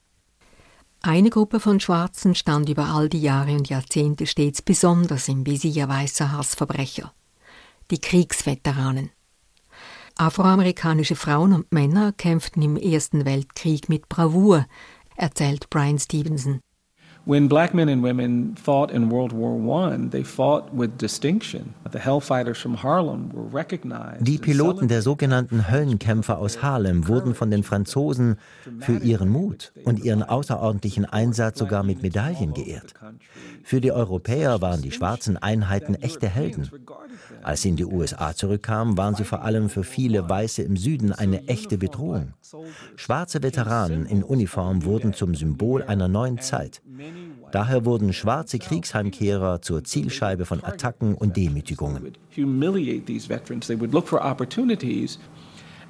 [1.00, 5.88] Eine Gruppe von Schwarzen stand über all die Jahre und Jahrzehnte stets besonders im Visier
[5.88, 7.14] weißer Hassverbrecher.
[7.90, 9.12] Die Kriegsveteranen.
[10.20, 14.66] Afroamerikanische Frauen und Männer kämpften im Ersten Weltkrieg mit Bravour,
[15.14, 16.58] erzählt Brian Stevenson.
[17.28, 21.74] When black men and women fought in World War I, they fought with distinction.
[21.92, 24.26] The Hellfighters from Harlem were recognized.
[24.26, 28.38] Die Piloten der sogenannten Höllenkämpfer aus Harlem wurden von den Franzosen
[28.80, 32.94] für ihren Mut und ihren außerordentlichen Einsatz sogar mit Medaillen geehrt.
[33.62, 36.70] Für die Europäer waren die schwarzen Einheiten echte Helden.
[37.42, 41.12] Als sie in die USA zurückkamen, waren sie vor allem für viele Weiße im Süden
[41.12, 42.32] eine echte Bedrohung.
[42.96, 46.80] Schwarze Veteranen in Uniform wurden zum Symbol einer neuen Zeit.
[47.52, 52.12] Daher wurden schwarze Kriegsheimkehrer zur Zielscheibe von Attacken und Demütigungen.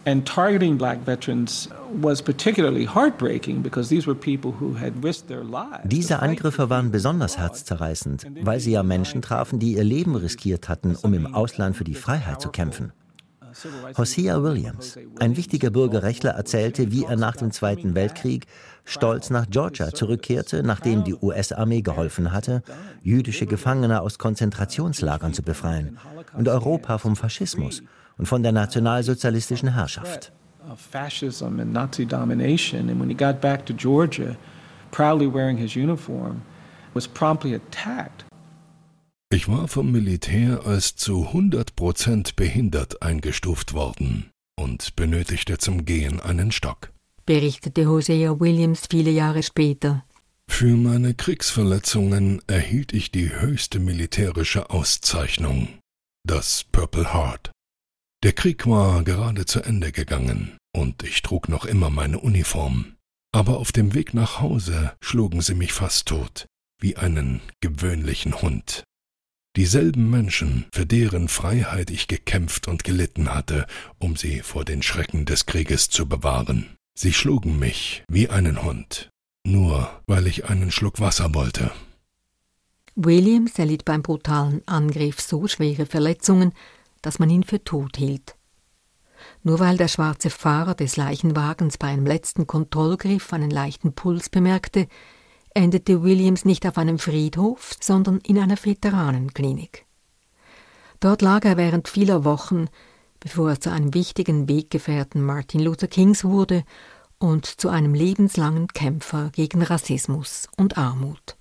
[0.05, 5.45] And targeting black veterans was particularly heartbreaking because these were people who had risked their
[5.45, 5.83] lives.
[5.85, 10.97] Diese Angriffe waren besonders herzzerreißend, weil sie ja Menschen trafen, die ihr Leben riskiert hatten,
[11.03, 12.93] um im Ausland für die Freiheit zu kämpfen.
[13.97, 18.47] Hosea Williams, ein wichtiger Bürgerrechtler, erzählte, wie er nach dem Zweiten Weltkrieg
[18.89, 22.63] stolz nach Georgia zurückkehrte, nachdem die US-Armee geholfen hatte,
[23.03, 25.99] jüdische Gefangene aus Konzentrationslagern zu befreien
[26.35, 27.83] und Europa vom Faschismus
[28.17, 30.33] und von der nationalsozialistischen Herrschaft.
[30.77, 34.37] Fascism and Nazi domination, and when he got back to Georgia,
[34.91, 36.43] proudly wearing his uniform,
[36.93, 38.25] was promptly attacked
[39.31, 46.19] ich war vom Militär als zu 100 Prozent behindert eingestuft worden und benötigte zum Gehen
[46.19, 46.93] einen Stock.
[47.29, 50.03] Berichtete Hosea Williams viele Jahre später.
[50.51, 55.69] Für meine Kriegsverletzungen erhielt ich die höchste militärische Auszeichnung,
[56.27, 57.53] das Purple Heart.
[58.25, 62.97] Der Krieg war gerade zu Ende gegangen und ich trug noch immer meine Uniform.
[63.31, 66.47] Aber auf dem Weg nach Hause schlugen sie mich fast tot,
[66.81, 68.85] wie einen gewöhnlichen Hund.
[69.55, 73.67] Dieselben Menschen, für deren Freiheit ich gekämpft und gelitten hatte,
[73.99, 76.78] um sie vor den Schrecken des Krieges zu bewahren.
[77.01, 79.09] Sie schlugen mich wie einen Hund,
[79.47, 81.71] nur weil ich einen Schluck Wasser wollte.
[82.97, 86.53] Williams erlitt beim brutalen Angriff so schwere Verletzungen,
[87.01, 88.35] dass man ihn für tot hielt.
[89.45, 94.89] Nur weil der schwarze Fahrer des Leichenwagens bei einem letzten Kontrollgriff einen leichten Puls bemerkte,
[95.55, 99.87] endete Williams nicht auf einem Friedhof, sondern in einer Veteranenklinik.
[100.99, 102.67] Dort lag er während vieler Wochen,
[103.29, 106.65] bevor er zu einem wichtigen Weggefährten Martin Luther Kings wurde
[107.19, 111.37] und zu einem lebenslangen Kämpfer gegen Rassismus und Armut.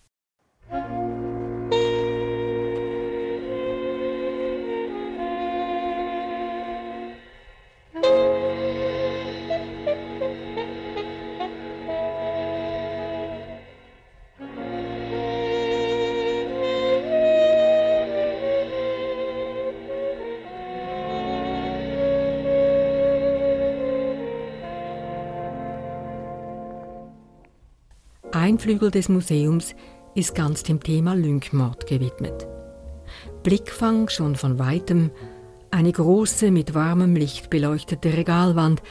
[28.47, 29.75] Ein Flügel des Museums
[30.15, 32.47] ist ganz dem Thema Lynchmord gewidmet.
[33.43, 35.11] Blickfang schon von weitem
[35.69, 38.81] eine große mit warmem Licht beleuchtete Regalwand,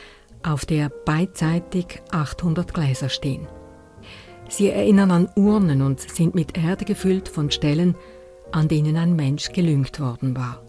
[0.42, 3.48] auf der beidseitig 800 Gläser stehen.
[4.50, 7.94] Sie erinnern an Urnen und sind mit Erde gefüllt von Stellen,
[8.52, 10.62] an denen ein Mensch gelüngt worden war.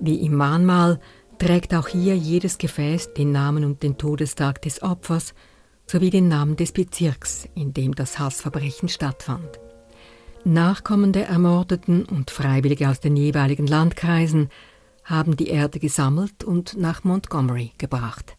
[0.00, 0.98] Wie im Mahnmal
[1.38, 5.34] trägt auch hier jedes Gefäß den Namen und den Todestag des Opfers
[5.86, 9.60] sowie den Namen des Bezirks, in dem das Hassverbrechen stattfand.
[10.44, 14.50] Nachkommen der Ermordeten und Freiwillige aus den jeweiligen Landkreisen
[15.04, 18.36] haben die Erde gesammelt und nach Montgomery gebracht.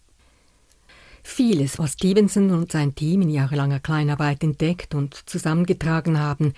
[1.23, 6.53] Vieles, was Stevenson und sein Team in jahrelanger Kleinarbeit entdeckt und zusammengetragen haben,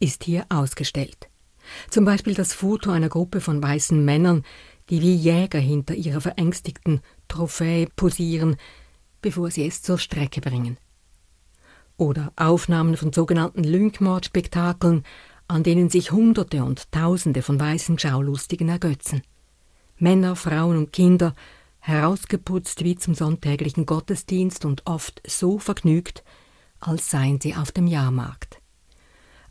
[0.00, 1.28] ist hier ausgestellt.
[1.90, 4.44] Zum Beispiel das Foto einer Gruppe von weißen Männern,
[4.90, 8.56] die wie Jäger hinter ihrer verängstigten Trophäe posieren,
[9.24, 10.76] bevor sie es zur Strecke bringen.
[11.96, 15.02] Oder Aufnahmen von sogenannten Lynchmordspektakeln,
[15.48, 19.22] an denen sich Hunderte und Tausende von weißen Schaulustigen ergötzen.
[19.96, 21.34] Männer, Frauen und Kinder,
[21.78, 26.22] herausgeputzt wie zum sonntäglichen Gottesdienst und oft so vergnügt,
[26.80, 28.60] als seien sie auf dem Jahrmarkt.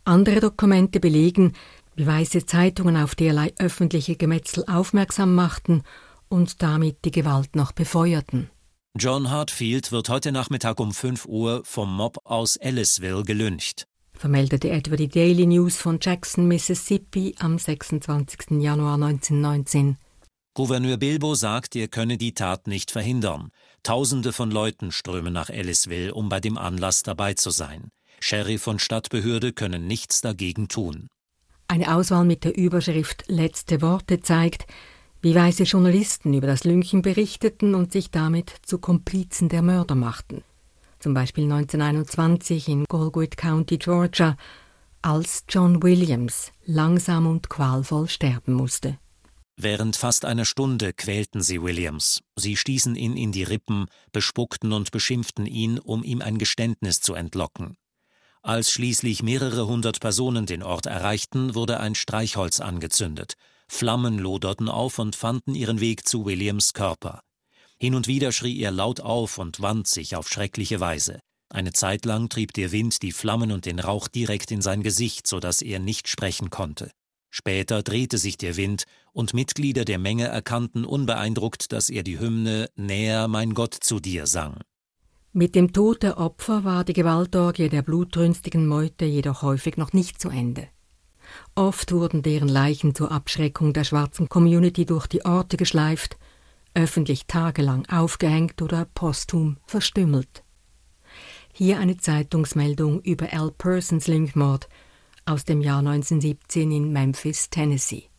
[0.04, 1.54] Andere Dokumente belegen,
[1.96, 5.82] wie weiße Zeitungen auf derlei öffentliche Gemetzel aufmerksam machten
[6.28, 8.50] und damit die Gewalt noch befeuerten.
[8.96, 13.88] John Hartfield wird heute Nachmittag um 5 Uhr vom Mob aus Ellisville gelyncht.
[14.12, 18.62] vermeldete etwa die Daily News von Jackson, Mississippi am 26.
[18.62, 19.96] Januar 1919.
[20.54, 23.50] Gouverneur Bilbo sagt, er könne die Tat nicht verhindern.
[23.82, 27.90] Tausende von Leuten strömen nach Ellisville, um bei dem Anlass dabei zu sein.
[28.20, 31.08] Sheriff und Stadtbehörde können nichts dagegen tun.
[31.66, 34.66] Eine Auswahl mit der Überschrift Letzte Worte zeigt,
[35.24, 40.44] wie weiße Journalisten über das Lynchen berichteten und sich damit zu Komplizen der Mörder machten.
[40.98, 44.36] Zum Beispiel 1921 in Galgoid County, Georgia,
[45.00, 48.98] als John Williams langsam und qualvoll sterben musste.
[49.56, 52.22] Während fast einer Stunde quälten sie Williams.
[52.36, 57.14] Sie stießen ihn in die Rippen, bespuckten und beschimpften ihn, um ihm ein Geständnis zu
[57.14, 57.76] entlocken.
[58.42, 63.36] Als schließlich mehrere hundert Personen den Ort erreichten, wurde ein Streichholz angezündet.
[63.74, 67.18] Flammen loderten auf und fanden ihren Weg zu Williams Körper.
[67.76, 71.18] Hin und wieder schrie er laut auf und wand sich auf schreckliche Weise.
[71.52, 75.26] Eine Zeit lang trieb der Wind die Flammen und den Rauch direkt in sein Gesicht,
[75.26, 76.92] so dass er nicht sprechen konnte.
[77.30, 82.70] Später drehte sich der Wind, und Mitglieder der Menge erkannten unbeeindruckt, dass er die Hymne
[82.76, 84.60] Näher mein Gott zu dir sang.
[85.32, 90.20] Mit dem Tod der Opfer war die Gewaltorgie der blutrünstigen Meute jedoch häufig noch nicht
[90.20, 90.68] zu Ende.
[91.54, 96.16] Oft wurden deren Leichen zur Abschreckung der schwarzen Community durch die Orte geschleift,
[96.74, 100.42] öffentlich tagelang aufgehängt oder posthum verstümmelt.
[101.52, 104.68] Hier eine Zeitungsmeldung über Al Persons Lynchmord
[105.24, 108.10] aus dem Jahr 1917 in Memphis, Tennessee.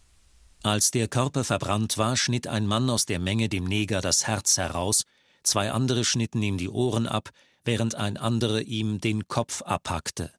[0.63, 4.57] Als der Körper verbrannt war, schnitt ein Mann aus der Menge dem Neger das Herz
[4.57, 5.03] heraus
[5.45, 7.29] zwei andere schnitten ihm die Ohren ab,
[7.63, 10.31] während ein anderer ihm den Kopf abhackte.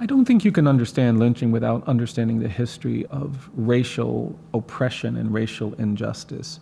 [0.00, 5.34] I don't think you can understand lynching without understanding the history of racial oppression and
[5.34, 6.60] racial injustice.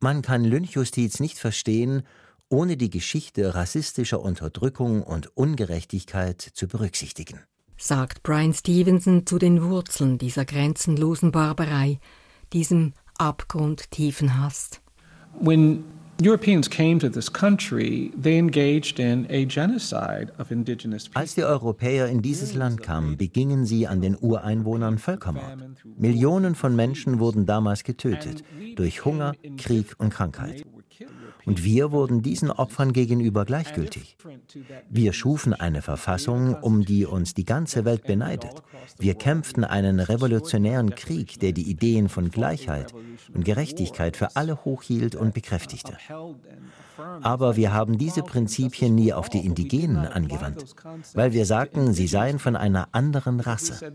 [0.00, 2.02] Man kann Lynchjustiz nicht verstehen,
[2.48, 7.40] ohne die Geschichte rassistischer Unterdrückung und Ungerechtigkeit zu berücksichtigen.
[7.76, 12.00] Sagt Brian Stevenson zu den Wurzeln dieser grenzenlosen Barbarei,
[12.52, 14.80] diesem abgrundtiefen Hass.
[15.40, 15.84] When
[16.22, 21.20] Europeans came to this country, they engaged in a genocide of indigenous people.
[21.20, 25.58] Als die Europäer in dieses Land kamen, begingen sie an den Ureinwohnern Völkermord.
[25.98, 28.44] Millionen von Menschen wurden damals getötet
[28.76, 30.64] durch Hunger, Krieg und Krankheit.
[31.46, 34.16] Und wir wurden diesen Opfern gegenüber gleichgültig.
[34.88, 38.52] Wir schufen eine Verfassung, um die uns die ganze Welt beneidet.
[38.98, 42.92] Wir kämpften einen revolutionären Krieg, der die Ideen von Gleichheit
[43.34, 45.96] und Gerechtigkeit für alle hochhielt und bekräftigte.
[47.22, 50.64] Aber wir haben diese Prinzipien nie auf die Indigenen angewandt,
[51.14, 53.92] weil wir sagten, sie seien von einer anderen Rasse.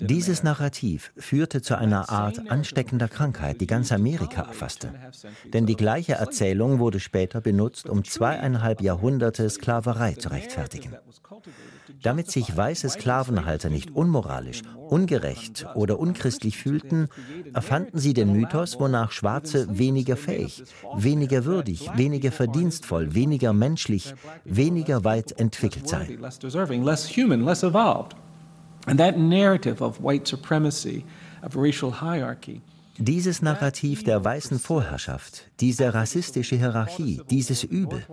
[0.00, 4.94] Dieses Narrativ führte zu einer Art ansteckender Krankheit, die ganz Amerika erfasste.
[5.52, 10.96] Denn die gleiche Erzählung wurde später benutzt, um zweieinhalb Jahrhunderte Sklaverei zu rechtfertigen.
[12.02, 17.08] Damit sich weiße Sklavenhalter nicht unmoralisch, ungerecht oder unchristlich fühlten,
[17.52, 20.64] erfanden sie den Mythos, wonach Schwarze weniger fähig,
[20.96, 26.18] weniger würdig, weniger verdienstvoll, weniger menschlich, weniger weit entwickelt seien.
[28.86, 31.04] And that narrative of white supremacy,
[31.42, 32.62] of racial hierarchy,
[33.02, 38.04] dieses Narrativ der weißen Vorherrschaft, diese rassistische Hierarchie, dieses Übel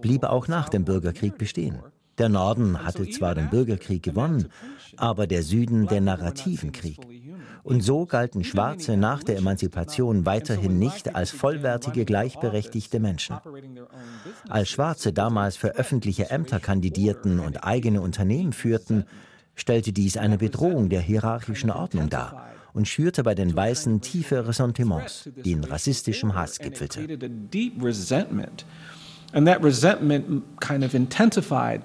[0.00, 1.78] blieb auch nach dem Bürgerkrieg bestehen.
[2.18, 4.48] Der Norden hatte zwar den Bürgerkrieg gewonnen,
[4.96, 6.98] aber der Süden den narrativen Krieg.
[7.62, 13.36] Und so galten Schwarze nach der Emanzipation weiterhin nicht als vollwertige, gleichberechtigte Menschen.
[14.48, 19.04] Als Schwarze damals für öffentliche Ämter kandidierten und eigene Unternehmen führten,
[19.54, 25.28] stellte dies eine Bedrohung der hierarchischen Ordnung dar und schürte bei den Weißen tiefe Ressentiments,
[25.44, 27.06] die in rassistischem Hass gipfelte.
[29.34, 31.80] And that resentment kind of intensified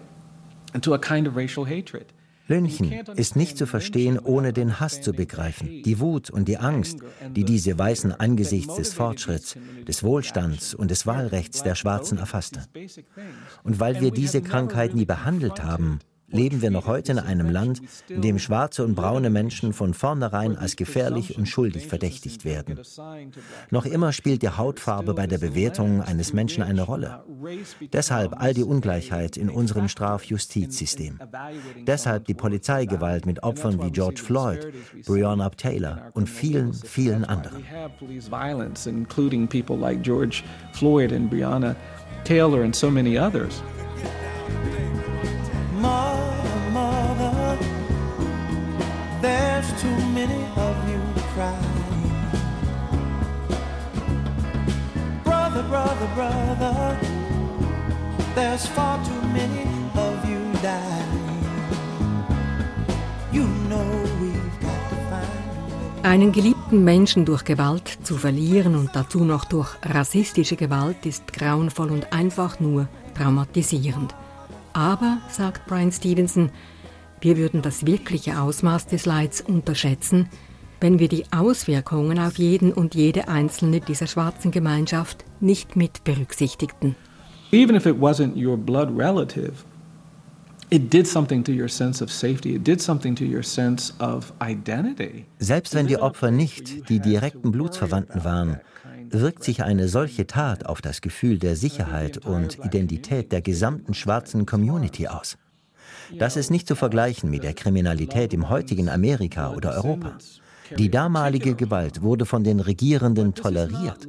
[0.73, 2.07] into a kind of racial hatred.
[2.47, 6.99] Lynchen ist nicht zu verstehen, ohne den Hass zu begreifen, die Wut und die Angst,
[7.29, 9.55] die diese Weißen angesichts des Fortschritts,
[9.87, 12.63] des Wohlstands und des Wahlrechts der Schwarzen erfasste.
[13.63, 17.81] Und weil wir diese Krankheit nie behandelt haben, leben wir noch heute in einem Land,
[18.09, 22.79] in dem schwarze und braune Menschen von vornherein als gefährlich und schuldig verdächtigt werden.
[23.71, 27.23] Noch immer spielt die Hautfarbe bei der Bewertung eines Menschen eine Rolle.
[27.93, 31.19] Deshalb all die Ungleichheit in unserem Strafjustizsystem.
[31.85, 34.73] Deshalb die Polizeigewalt mit Opfern wie George Floyd,
[35.05, 37.63] Breonna Taylor und vielen, vielen anderen.
[42.27, 43.61] Taylor and so many others.
[55.97, 56.97] Brother, brother.
[58.35, 61.45] There's far too many of you dying.
[63.31, 63.85] You know
[64.21, 69.69] we've got to find Einen geliebten Menschen durch Gewalt zu verlieren und dazu noch durch
[69.83, 74.13] rassistische Gewalt ist grauenvoll und einfach nur traumatisierend.
[74.73, 76.51] Aber, sagt Brian Stevenson,
[77.19, 80.29] wir würden das wirkliche Ausmaß des Leids unterschätzen,
[80.79, 86.95] wenn wir die Auswirkungen auf jeden und jede einzelne dieser schwarzen Gemeinschaft nicht mit berücksichtigten.
[87.51, 89.53] Even if it wasn't your blood relative,
[90.69, 92.55] it did something to your sense of safety.
[92.55, 95.25] It did something to your sense of identity.
[95.39, 98.59] Selbst wenn die Opfer nicht die direkten Blutsverwandten waren,
[99.09, 104.45] wirkt sich eine solche Tat auf das Gefühl der Sicherheit und Identität der gesamten schwarzen
[104.45, 105.37] Community aus.
[106.17, 110.17] Das ist nicht zu vergleichen mit der Kriminalität im heutigen Amerika oder Europa.
[110.77, 114.07] Die damalige Gewalt wurde von den Regierenden toleriert.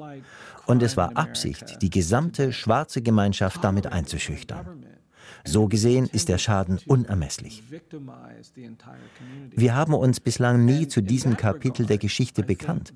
[0.67, 4.85] Und es war Absicht, die gesamte schwarze Gemeinschaft damit einzuschüchtern.
[5.45, 7.63] So gesehen ist der Schaden unermesslich.
[9.51, 12.93] Wir haben uns bislang nie zu diesem Kapitel der Geschichte bekannt.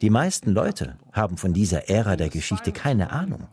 [0.00, 3.46] Die meisten Leute haben von dieser Ära der Geschichte keine Ahnung.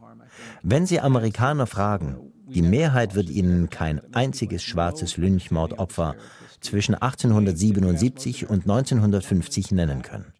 [0.61, 2.17] Wenn Sie Amerikaner fragen,
[2.47, 6.15] die Mehrheit wird Ihnen kein einziges schwarzes Lynchmordopfer
[6.63, 10.33] zwischen 1877 und 1950 nennen können.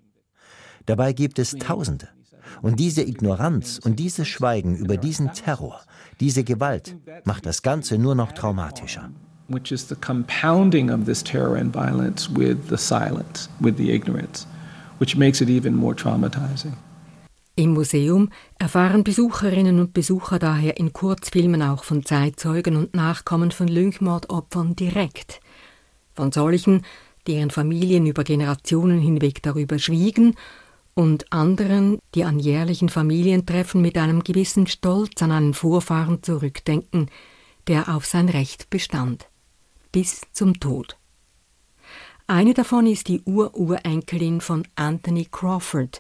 [0.86, 2.10] Dabei gibt es Tausende.
[2.62, 5.82] Und diese Ignoranz und dieses Schweigen über diesen Terror,
[6.20, 9.10] diese Gewalt macht das Ganze nur noch traumatischer.
[9.50, 14.48] Which is the compounding of this terror and violence with the silence, with the ignorance,
[15.00, 16.74] which makes it even more traumatizing.
[17.56, 23.68] Im Museum erfahren Besucherinnen und Besucher daher in Kurzfilmen auch von Zeitzeugen und Nachkommen von
[23.68, 25.40] Lynchmordopfern direkt.
[26.16, 26.84] Von solchen,
[27.28, 30.36] deren Familien über Generationen hinweg darüber schwiegen
[30.94, 37.10] und anderen, die an jährlichen Familientreffen mit einem gewissen Stolz an einen Vorfahren zurückdenken,
[37.68, 39.28] der auf sein Recht bestand.
[39.92, 40.98] Bis zum Tod.
[42.28, 46.00] Eine davon ist die Ururenkelin von Anthony Crawford,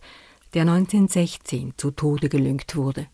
[0.53, 3.07] der 1916 zu Tode gelüngt wurde.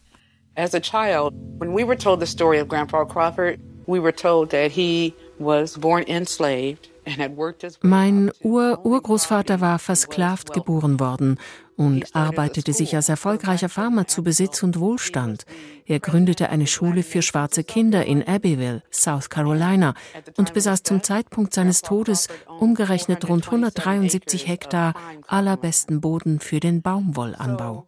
[0.55, 4.49] As a child, when we were told the story of Grandpa Crawford, we were told
[4.49, 6.88] that he was born enslaved
[7.81, 11.37] mein Ur-Urgroßvater war versklavt geboren worden
[11.79, 15.45] und arbeitete sich als erfolgreicher Farmer zu Besitz und Wohlstand.
[15.85, 19.93] Er gründete eine Schule für schwarze Kinder in Abbeville, South Carolina
[20.35, 22.27] und besaß zum Zeitpunkt seines Todes
[22.59, 24.93] umgerechnet rund 173 Hektar
[25.27, 27.87] allerbesten Boden für den Baumwollanbau.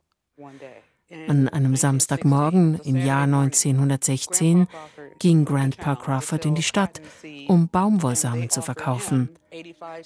[1.28, 4.68] An einem Samstagmorgen im Jahr 1916
[5.22, 7.00] ging Grandpa Crawford in die Stadt,
[7.48, 9.30] um Baumwollsamen zu verkaufen.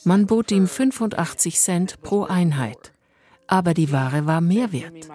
[0.03, 2.91] Man bot ihm 85 Cent pro Einheit.
[3.47, 5.07] Aber die Ware war mehr wert.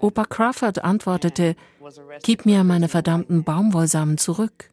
[0.00, 1.54] Opa Crawford antwortete,
[2.22, 4.70] Gib mir meine verdammten Baumwollsamen zurück.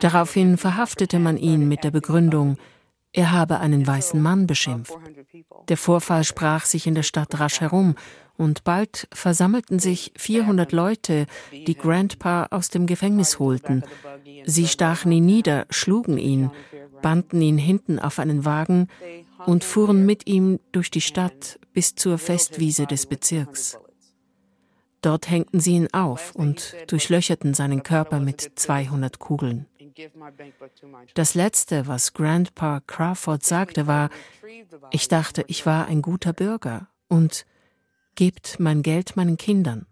[0.00, 2.56] Daraufhin verhaftete man ihn mit der Begründung,
[3.12, 4.96] er habe einen weißen Mann beschimpft.
[5.68, 7.94] Der Vorfall sprach sich in der Stadt rasch herum
[8.38, 13.82] und bald versammelten sich 400 Leute, die Grandpa aus dem Gefängnis holten.
[14.46, 16.50] Sie stachen ihn nieder, schlugen ihn,
[17.02, 18.88] banden ihn hinten auf einen Wagen
[19.44, 23.78] und fuhren mit ihm durch die Stadt bis zur Festwiese des Bezirks.
[25.02, 29.66] Dort hängten sie ihn auf und durchlöcherten seinen Körper mit 200 Kugeln.
[31.14, 34.10] Das Letzte, was Grandpa Crawford sagte, war,
[34.90, 37.46] ich dachte, ich war ein guter Bürger und
[38.18, 39.86] Gebt mein Geld meinen Kindern.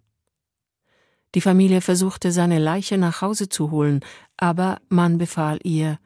[1.37, 4.01] Die Familie versuchte, seine Leiche nach Hause zu holen,
[4.37, 6.01] aber man befahl ihr,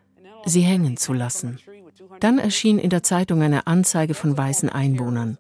[0.45, 1.59] sie hängen zu lassen.
[2.21, 5.39] Dann erschien in der Zeitung eine Anzeige von weißen Einwohnern.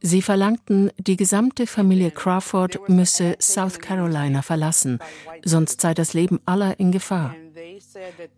[0.00, 5.00] Sie verlangten, die gesamte Familie Crawford müsse South Carolina verlassen,
[5.44, 7.34] sonst sei das Leben aller in Gefahr.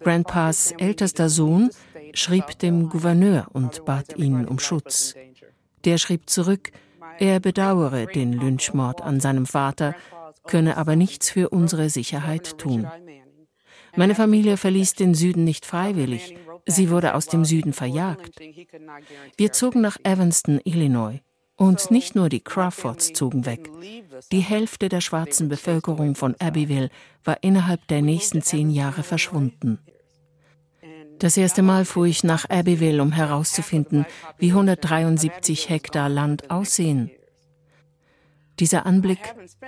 [0.01, 1.69] Grandpas ältester Sohn
[2.15, 5.15] schrieb dem Gouverneur und bat ihn um Schutz.
[5.85, 6.73] Der schrieb zurück,
[7.19, 9.95] er bedauere den Lynchmord an seinem Vater,
[10.47, 12.87] könne aber nichts für unsere Sicherheit tun.
[13.97, 16.37] Meine Familie verließ den Süden nicht freiwillig.
[16.67, 18.41] Sie wurde aus dem Süden verjagt.
[19.37, 21.21] Wir zogen nach Evanston, Illinois.
[21.57, 23.71] Und nicht nur die Crawfords zogen weg.
[24.33, 26.91] Die Hälfte der schwarzen Bevölkerung von Abbeville
[27.23, 29.79] war innerhalb der nächsten zehn Jahre verschwunden.
[31.19, 34.07] Das erste Mal fuhr ich nach Abbeville, um herauszufinden,
[34.39, 37.11] wie 173 Hektar Land aussehen.
[38.61, 39.19] Dieser Anblick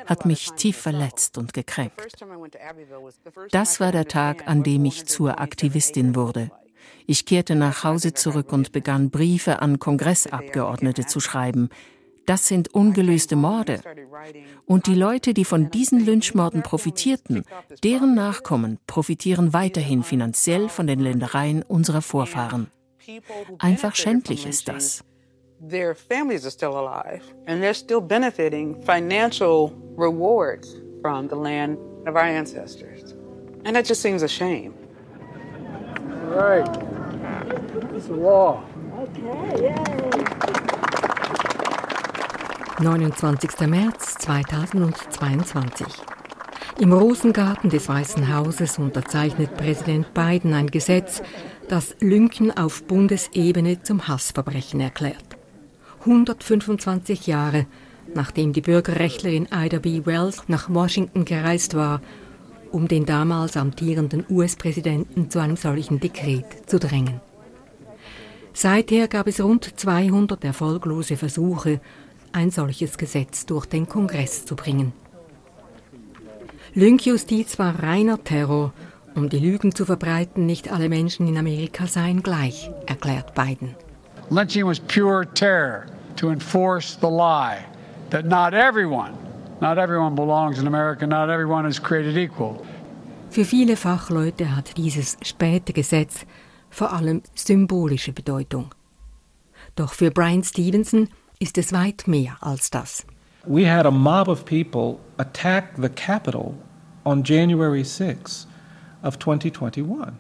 [0.06, 2.00] hat mich tief verletzt und gekränkt.
[3.50, 6.50] Das war der Tag, an dem ich zur Aktivistin wurde.
[7.06, 11.68] Ich kehrte nach Hause zurück und begann Briefe an Kongressabgeordnete zu schreiben.
[12.26, 13.80] Das sind ungelöste Morde.
[14.66, 17.44] Und die Leute, die von diesen Lynchmorden profitierten,
[17.84, 22.68] deren Nachkommen profitieren weiterhin finanziell von den Ländereien unserer Vorfahren.
[23.58, 25.04] Einfach schändlich ist das.
[25.70, 32.14] Their families are still alive and they're still benefiting financial rewards from the land of
[32.14, 33.14] our ancestors.
[33.64, 34.74] And that just seems a shame.
[36.28, 36.68] All right.
[37.94, 38.62] It's the law.
[38.98, 40.55] Okay, yay.
[42.78, 43.66] 29.
[43.68, 45.86] März 2022.
[46.78, 51.22] Im Rosengarten des Weißen Hauses unterzeichnet Präsident Biden ein Gesetz,
[51.68, 55.24] das Lynken auf Bundesebene zum Hassverbrechen erklärt.
[56.00, 57.66] 125 Jahre
[58.14, 60.02] nachdem die Bürgerrechtlerin Ida B.
[60.04, 62.00] Wells nach Washington gereist war,
[62.70, 67.20] um den damals amtierenden US-Präsidenten zu einem solchen Dekret zu drängen.
[68.52, 71.80] Seither gab es rund 200 erfolglose Versuche,
[72.32, 74.92] ein solches Gesetz durch den Kongress zu bringen.
[76.74, 78.72] Lynchjustiz war reiner Terror,
[79.14, 83.74] um die Lügen zu verbreiten, nicht alle Menschen in Amerika seien gleich, erklärt Biden.
[84.28, 87.64] Lynching was pure terror to enforce the lie
[88.10, 89.12] that not everyone,
[89.60, 92.60] not everyone belongs in America, not everyone is created equal.
[93.30, 96.26] Für viele Fachleute hat dieses späte Gesetz
[96.70, 98.74] vor allem symbolische Bedeutung.
[99.74, 101.08] Doch für Brian Stevenson
[101.38, 103.04] ist es weit mehr als das.
[103.46, 106.54] We had a mob of people attack the Capitol
[107.04, 108.46] on January 6
[109.02, 110.12] of 2021.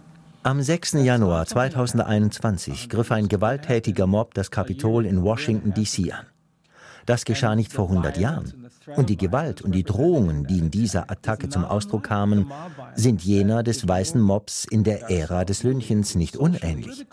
[0.44, 0.92] Am 6.
[1.04, 6.12] Januar 2021 griff ein gewalttätiger Mob das Kapitol in Washington, D.C.
[6.12, 6.26] an.
[7.04, 8.68] Das geschah nicht vor 100 Jahren.
[8.96, 12.52] Und die Gewalt und die Drohungen, die in dieser Attacke zum Ausdruck kamen,
[12.94, 17.06] sind jener des weißen Mobs in der Ära des Lynchens nicht unähnlich.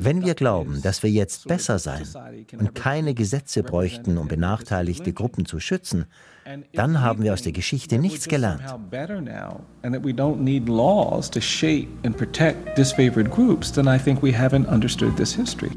[0.00, 2.06] Wenn wir glauben, dass wir jetzt besser seien
[2.58, 6.06] und keine Gesetze bräuchten, um benachteiligte Gruppen zu schützen,
[6.72, 8.62] dann haben wir aus der Geschichte nichts gelernt.
[13.72, 15.70] then I think we haven't understood this history.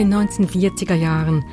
[0.00, 1.44] Den 1940er Jahren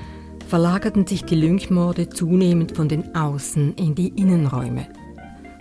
[0.47, 4.87] verlagerten sich die Lynchmorde zunehmend von den Außen in die Innenräume.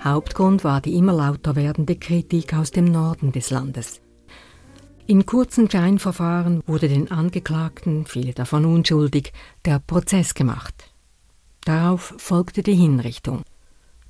[0.05, 4.01] Hauptgrund war die immer lauter werdende Kritik aus dem Norden des Landes.
[5.09, 9.32] In kurzen Scheinverfahren wurde den Angeklagten, viele davon unschuldig,
[9.64, 10.93] der Prozess gemacht.
[11.64, 13.43] Darauf folgte die Hinrichtung.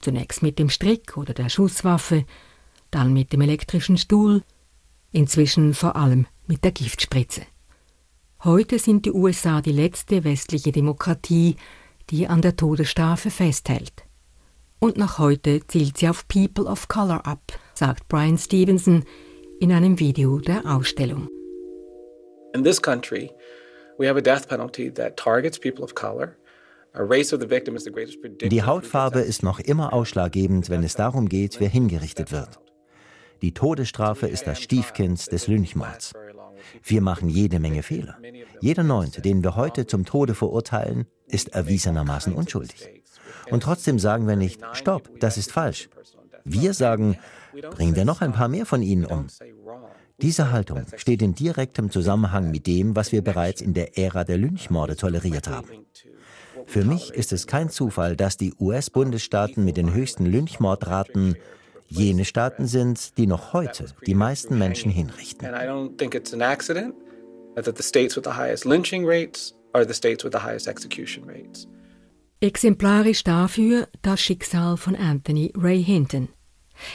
[0.02, 2.26] Zunächst mit dem Strick oder der Schusswaffe,
[2.90, 4.42] dann mit dem elektrischen Stuhl,
[5.12, 7.46] inzwischen vor allem mit der Giftspritze.
[8.46, 11.56] Heute sind die USA die letzte westliche Demokratie,
[12.10, 14.04] die an der Todesstrafe festhält.
[14.78, 17.40] Und noch heute zielt sie auf People of Color ab,
[17.74, 19.02] sagt Brian Stevenson
[19.58, 21.26] in einem Video der Ausstellung.
[22.54, 23.32] In this country,
[23.98, 26.36] we have a death penalty that targets people of color.
[26.94, 32.60] Die Hautfarbe ist noch immer ausschlaggebend, wenn es darum geht, wer hingerichtet wird.
[33.42, 36.14] Die Todesstrafe ist das Stiefkind des Lynchmords.
[36.82, 38.16] Wir machen jede Menge Fehler.
[38.60, 43.02] Jeder Neunte, den wir heute zum Tode verurteilen, ist erwiesenermaßen unschuldig.
[43.50, 45.88] Und trotzdem sagen wir nicht, stopp, das ist falsch.
[46.44, 47.18] Wir sagen,
[47.70, 49.26] bringen wir noch ein paar mehr von ihnen um.
[50.22, 54.38] Diese Haltung steht in direktem Zusammenhang mit dem, was wir bereits in der Ära der
[54.38, 55.68] Lynchmorde toleriert haben.
[56.66, 61.36] Für mich ist es kein Zufall, dass die US-Bundesstaaten mit den höchsten Lynchmordraten
[61.88, 65.48] jene Staaten sind, die noch heute die meisten Menschen hinrichten.
[72.40, 76.28] Exemplarisch dafür das Schicksal von Anthony Ray Hinton.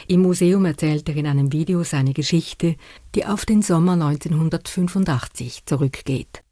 [0.06, 2.76] Im Museum erzählt er in einem Video seine Geschichte,
[3.14, 6.44] die auf den Sommer 1985 zurückgeht.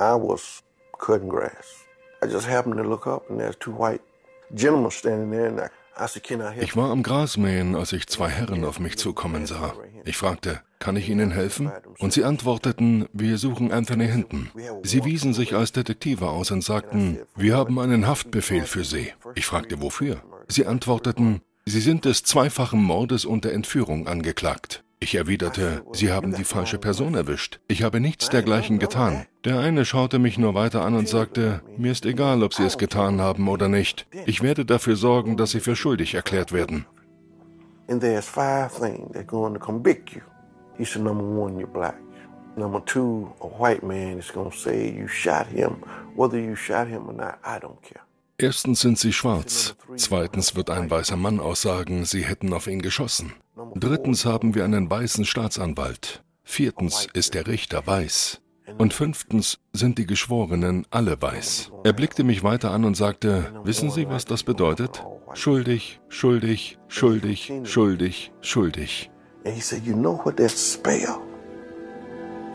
[0.00, 0.62] I was
[0.98, 1.84] cutting grass.
[2.22, 4.00] I just happened to look up and there's two white
[4.54, 5.68] gentlemen standing there and I
[6.60, 9.74] ich war am Grasmähen, als ich zwei Herren auf mich zukommen sah.
[10.04, 11.70] Ich fragte, kann ich Ihnen helfen?
[11.98, 14.50] Und sie antworteten, wir suchen Anthony Hinton.
[14.82, 19.12] Sie wiesen sich als Detektive aus und sagten, wir haben einen Haftbefehl für Sie.
[19.34, 20.22] Ich fragte, wofür?
[20.46, 24.84] Sie antworteten, Sie sind des zweifachen Mordes und der Entführung angeklagt.
[25.00, 27.60] Ich erwiderte, Sie haben die falsche Person erwischt.
[27.68, 29.26] Ich habe nichts dergleichen getan.
[29.44, 32.78] Der eine schaute mich nur weiter an und sagte, mir ist egal, ob Sie es
[32.78, 34.06] getan haben oder nicht.
[34.26, 36.84] Ich werde dafür sorgen, dass Sie für schuldig erklärt werden.
[37.88, 40.20] And there's five things that going to convict you.
[40.76, 41.96] He said, number one, you're black.
[42.56, 45.76] Number two, a white man is going to say you shot him.
[46.16, 48.02] Whether you shot him or not, I don't care.
[48.40, 49.74] Erstens sind sie schwarz.
[49.96, 53.32] Zweitens wird ein weißer Mann aussagen, sie hätten auf ihn geschossen.
[53.74, 56.22] Drittens haben wir einen weißen Staatsanwalt.
[56.44, 58.40] Viertens ist der Richter weiß.
[58.76, 61.72] Und fünftens sind die Geschworenen alle weiß.
[61.84, 65.04] Er blickte mich weiter an und sagte, wissen Sie, was das bedeutet?
[65.34, 69.10] Schuldig, schuldig, schuldig, schuldig, schuldig.
[69.44, 71.18] And he said, you know what that spell?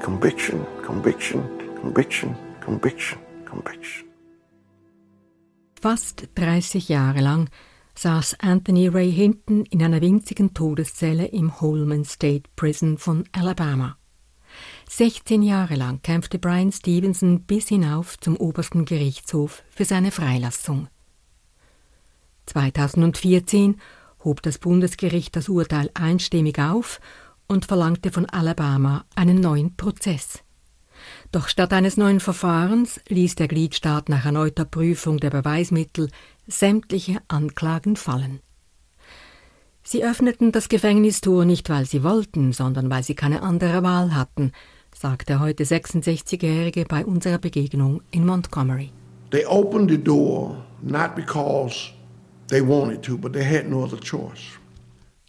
[0.01, 1.43] Conviction, conviction,
[1.81, 4.07] conviction, conviction, conviction.
[5.81, 7.49] Fast 30 Jahre lang
[7.95, 13.97] saß Anthony Ray Hinton in einer winzigen Todeszelle im Holman State Prison von Alabama.
[14.89, 20.87] 16 Jahre lang kämpfte Brian Stevenson bis hinauf zum obersten Gerichtshof für seine Freilassung.
[22.45, 23.79] 2014
[24.23, 26.99] hob das Bundesgericht das Urteil einstimmig auf
[27.47, 30.42] und verlangte von Alabama einen neuen Prozess.
[31.31, 36.09] Doch statt eines neuen Verfahrens ließ der Gliedstaat nach erneuter Prüfung der Beweismittel
[36.47, 38.39] sämtliche Anklagen fallen.
[39.83, 44.53] Sie öffneten das Gefängnistor nicht, weil sie wollten, sondern weil sie keine andere Wahl hatten,
[44.95, 48.91] sagt der heute 66-Jährige bei unserer Begegnung in Montgomery.
[49.31, 51.91] They opened the door not because
[52.47, 54.59] they wanted to, but they had no other choice.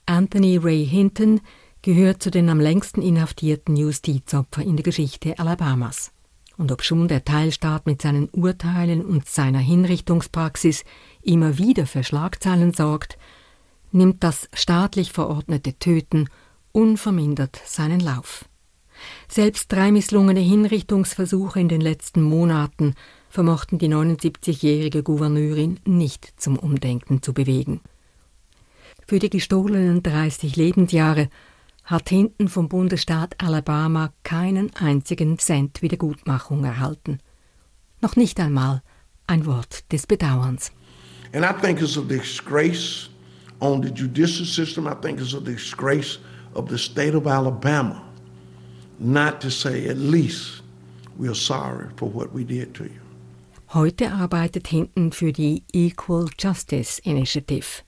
[0.06, 1.40] Anthony Ray Hinton
[1.84, 6.12] gehört zu den am längsten inhaftierten Justizopfern in der Geschichte Alabamas.
[6.56, 10.84] Und obschon der Teilstaat mit seinen Urteilen und seiner Hinrichtungspraxis
[11.20, 13.18] immer wieder für Schlagzeilen sorgt,
[13.92, 16.30] nimmt das staatlich verordnete Töten
[16.72, 18.46] unvermindert seinen Lauf.
[19.28, 22.94] Selbst drei misslungene Hinrichtungsversuche in den letzten Monaten
[23.28, 27.82] vermochten die 79-jährige Gouverneurin nicht zum Umdenken zu bewegen.
[29.06, 31.28] Für die gestohlenen 30 Lebensjahre
[31.84, 37.18] hat Hinton vom Bundesstaat Alabama keinen einzigen Cent Wiedergutmachung erhalten.
[38.00, 38.82] Noch nicht einmal
[39.26, 40.72] ein Wort des Bedauerns.
[41.32, 43.08] And I think it's a disgrace
[43.60, 44.86] on the judicial system.
[44.86, 46.18] I think it's a disgrace
[46.54, 48.04] of the state of Alabama
[48.98, 50.62] not to say at least
[51.18, 53.00] we're sorry for what we did to you.
[53.72, 57.82] Heute arbeitet Hinton für die Equal Justice Initiative.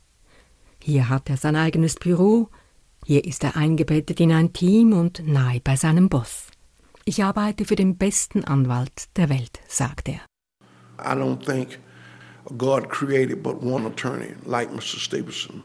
[0.82, 2.48] Hier hat er sein eigenes Büro,
[3.06, 6.48] hier ist er eingebettet in ein Team und nahe bei seinem Boss.
[7.04, 10.20] Ich arbeite für den besten Anwalt der Welt, sagt er.
[10.98, 11.78] I don't think
[12.58, 14.98] God created but one attorney like Mr.
[14.98, 15.62] Stevenson.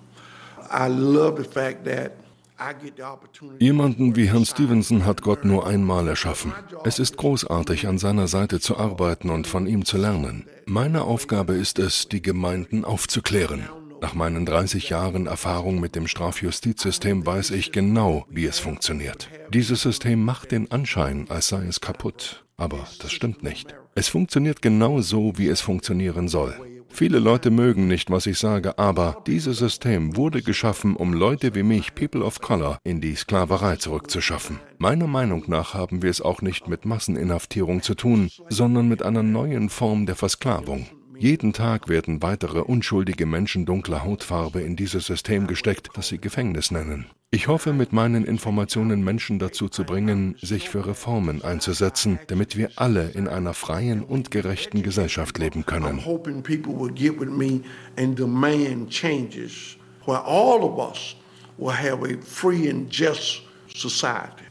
[0.72, 2.12] I love the fact that
[2.60, 3.66] I get the opportunity.
[3.66, 6.54] Jemanden wie Herrn Stevenson hat Gott nur einmal erschaffen.
[6.84, 10.46] Es ist großartig, an seiner Seite zu arbeiten und von ihm zu lernen.
[10.68, 13.68] Meine Aufgabe ist es, die Gemeinden aufzuklären.
[14.02, 19.30] Nach meinen 30 Jahren Erfahrung mit dem Strafjustizsystem weiß ich genau, wie es funktioniert.
[19.54, 22.44] Dieses System macht den Anschein, als sei es kaputt.
[22.58, 23.76] Aber das stimmt nicht.
[23.94, 26.56] Es funktioniert genau so, wie es funktionieren soll.
[26.90, 31.64] Viele Leute mögen nicht, was ich sage, aber dieses System wurde geschaffen, um Leute wie
[31.64, 34.60] mich, People of Color, in die Sklaverei zurückzuschaffen.
[34.78, 39.24] Meiner Meinung nach haben wir es auch nicht mit Masseninhaftierung zu tun, sondern mit einer
[39.24, 40.88] neuen Form der Versklavung.
[41.22, 46.72] Jeden Tag werden weitere unschuldige Menschen dunkler Hautfarbe in dieses System gesteckt, das sie Gefängnis
[46.72, 47.06] nennen.
[47.30, 52.72] Ich hoffe, mit meinen Informationen Menschen dazu zu bringen, sich für Reformen einzusetzen, damit wir
[52.78, 56.00] alle in einer freien und gerechten Gesellschaft leben können.
[63.74, 64.51] Society.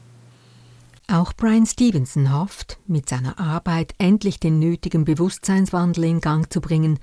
[1.11, 6.99] Auch Brian Stevenson hofft, mit seiner Arbeit endlich den nötigen Bewusstseinswandel in Gang zu bringen,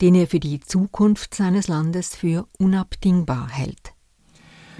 [0.00, 3.92] den er für die Zukunft seines Landes für unabdingbar hält.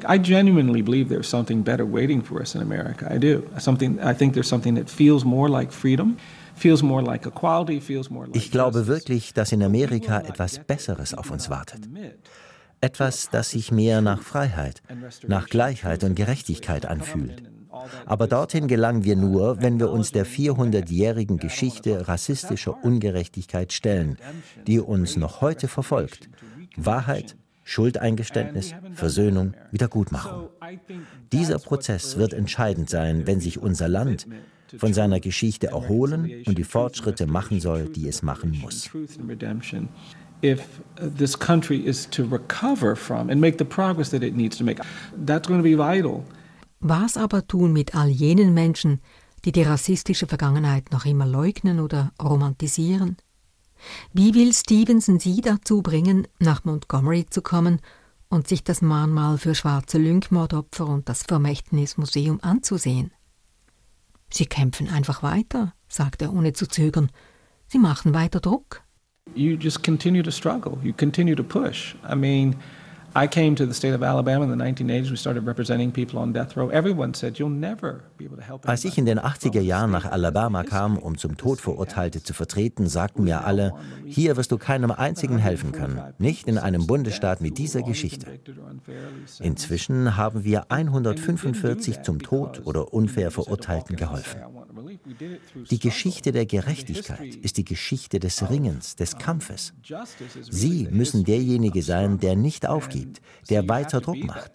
[0.08, 3.08] I genuinely believe there's something better waiting for us in America.
[3.08, 3.44] I do.
[3.58, 6.16] Something I think there's something that feels more like freedom,
[6.56, 11.14] feels more like equality, feels more like Ich glaube wirklich, dass in Amerika etwas Besseres
[11.14, 11.88] auf uns wartet.
[12.80, 14.82] Etwas, das sich mehr nach Freiheit,
[15.28, 17.44] nach Gleichheit und Gerechtigkeit anfühlt.
[18.04, 24.18] Aber dorthin gelangen wir nur, wenn wir uns der 400-jährigen Geschichte rassistischer Ungerechtigkeit stellen,
[24.66, 26.28] die uns noch heute verfolgt.
[26.76, 30.48] Wahrheit, Schuldeingeständnis, Versöhnung, Wiedergutmachung.
[31.32, 34.26] Dieser Prozess wird entscheidend sein, wenn sich unser Land
[34.78, 38.90] von seiner Geschichte erholen und die Fortschritte machen soll, die es machen muss.
[40.42, 40.82] If
[41.16, 44.82] this country is to recover from and make the progress that it needs to make,
[45.24, 46.24] that's going to be vital.
[46.80, 49.00] Was aber tun mit all jenen Menschen,
[49.44, 53.16] die die rassistische Vergangenheit noch immer leugnen oder romantisieren?
[54.12, 57.80] Wie will Stevenson sie dazu bringen, nach Montgomery zu kommen
[58.28, 63.12] und sich das Mahnmal für schwarze Lynchmordopfer und das Vermächtnismuseum anzusehen?
[64.30, 67.10] Sie kämpfen einfach weiter, sagt er ohne zu zögern.
[67.68, 68.82] Sie machen weiter Druck.
[69.34, 70.78] You just continue to struggle.
[70.82, 71.94] You continue to push.
[72.08, 72.56] I mean,
[73.16, 75.10] I came to the state of Alabama in the 1980s.
[75.10, 76.68] We started representing people on death row.
[76.68, 80.04] Everyone said, you'll never be able to help Als ich in den 80er Jahren nach
[80.04, 83.72] Alabama kam, um zum Tod Verurteilte zu vertreten, sagten mir alle,
[84.04, 88.38] hier wirst du keinem einzigen helfen können, nicht in einem Bundesstaat mit dieser Geschichte.
[89.40, 94.42] Inzwischen haben wir 145 zum Tod oder unfair Verurteilten geholfen.
[95.70, 99.72] Die Geschichte der Gerechtigkeit ist die Geschichte des Ringens, des Kampfes.
[100.50, 103.05] Sie müssen derjenige sein, der nicht aufgibt,
[103.50, 104.52] der weiter Druck macht.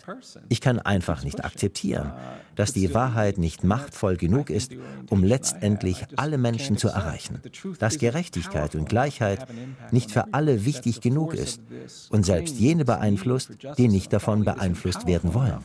[0.49, 2.11] Ich kann einfach nicht akzeptieren,
[2.55, 4.73] dass die Wahrheit nicht machtvoll genug ist,
[5.09, 7.41] um letztendlich alle Menschen zu erreichen,
[7.79, 9.47] dass Gerechtigkeit und Gleichheit
[9.91, 11.61] nicht für alle wichtig genug ist
[12.09, 15.57] und selbst jene beeinflusst, die nicht davon beeinflusst werden wollen.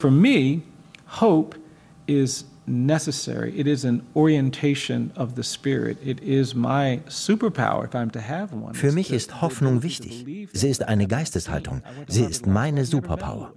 [0.00, 0.62] For me,
[1.20, 1.56] hope
[2.06, 3.52] is necessary.
[3.58, 5.98] It is an orientation of the spirit.
[6.04, 8.74] It is my superpower if I'm to have one.
[8.74, 10.26] Für mich ist Hoffnung wichtig.
[10.52, 11.82] Sie ist eine Geisteshaltung.
[12.08, 13.52] Sie ist meine Superpower.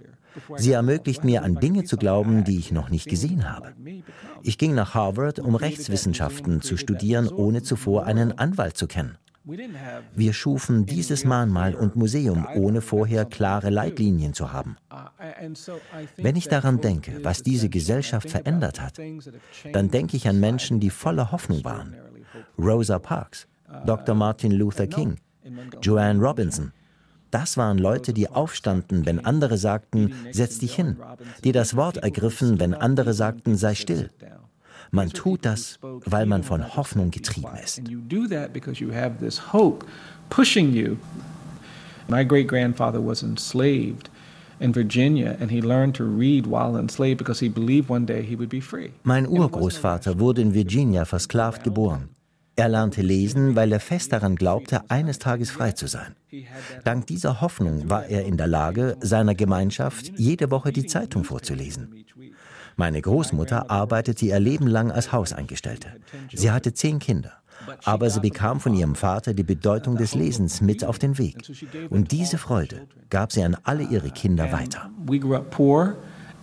[0.56, 3.72] Sie ermöglicht mir, an Dinge zu glauben, die ich noch nicht gesehen habe.
[4.42, 9.18] Ich ging nach Harvard, um Rechtswissenschaften zu studieren, ohne zuvor einen Anwalt zu kennen.
[10.14, 14.76] Wir schufen dieses Mahnmal und Museum, ohne vorher klare Leitlinien zu haben.
[16.16, 18.98] Wenn ich daran denke, was diese Gesellschaft verändert hat,
[19.72, 21.96] dann denke ich an Menschen, die voller Hoffnung waren.
[22.58, 23.48] Rosa Parks,
[23.86, 24.14] Dr.
[24.14, 25.16] Martin Luther King,
[25.80, 26.72] Joanne Robinson.
[27.30, 30.96] Das waren Leute, die aufstanden, wenn andere sagten, setz dich hin,
[31.44, 34.10] die das Wort ergriffen, wenn andere sagten, sei still.
[34.90, 37.82] Man tut das, weil man von Hoffnung getrieben ist.
[42.10, 44.10] My great grandfather was enslaved
[44.60, 48.34] in Virginia and he learned to read while enslaved because he believed one day he
[48.34, 48.90] would be free.
[49.02, 52.08] Mein Urgroßvater wurde in Virginia versklavt geboren.
[52.56, 56.16] Er lernte lesen, weil er fest daran glaubte, eines Tages frei zu sein.
[56.82, 62.04] Dank dieser Hoffnung war er in der Lage, seiner Gemeinschaft jede Woche die Zeitung vorzulesen.
[62.78, 65.88] Meine Großmutter arbeitete ihr Leben lang als Hauseingestellte.
[66.32, 67.32] Sie hatte zehn Kinder.
[67.84, 71.42] Aber sie bekam von ihrem Vater die Bedeutung des Lesens mit auf den Weg.
[71.90, 74.90] Und diese Freude gab sie an alle ihre Kinder weiter.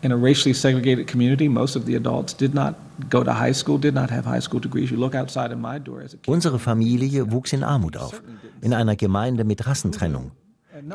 [0.02, 1.48] in a racially segregated community.
[1.50, 2.76] Most of the adults did not
[3.10, 4.92] go to high school, did not have high school degrees.
[4.92, 6.28] You look outside of my door as a kid.
[6.32, 8.22] Unsere Familie wuchs in Armut auf,
[8.62, 10.32] in einer Gemeinde mit Rassentrennung.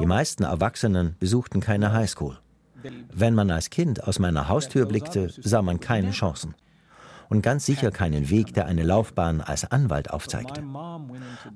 [0.00, 2.38] Die meisten Erwachsenen besuchten keine High School.
[3.12, 6.54] Wenn man als Kind aus meiner Haustür blickte, sah man keine Chancen.
[7.28, 10.64] Und ganz sicher keinen Weg, der eine Laufbahn als Anwalt aufzeigte.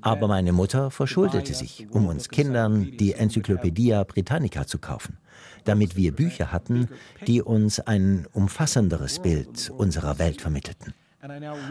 [0.02, 5.18] Aber meine Mutter verschuldete sich, um uns Kindern die Enzyklopädie Britannica zu kaufen,
[5.64, 6.88] damit wir Bücher hatten,
[7.26, 10.94] die uns ein umfassenderes Bild unserer Welt vermittelten.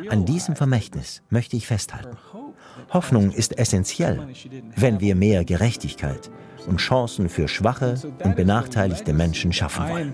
[0.10, 2.18] An diesem Vermächtnis möchte ich festhalten.
[2.92, 4.20] Hoffnung ist essentiell,
[4.76, 6.30] wenn wir mehr Gerechtigkeit,
[6.68, 10.14] und Chancen für schwache und benachteiligte Menschen schaffen wollen.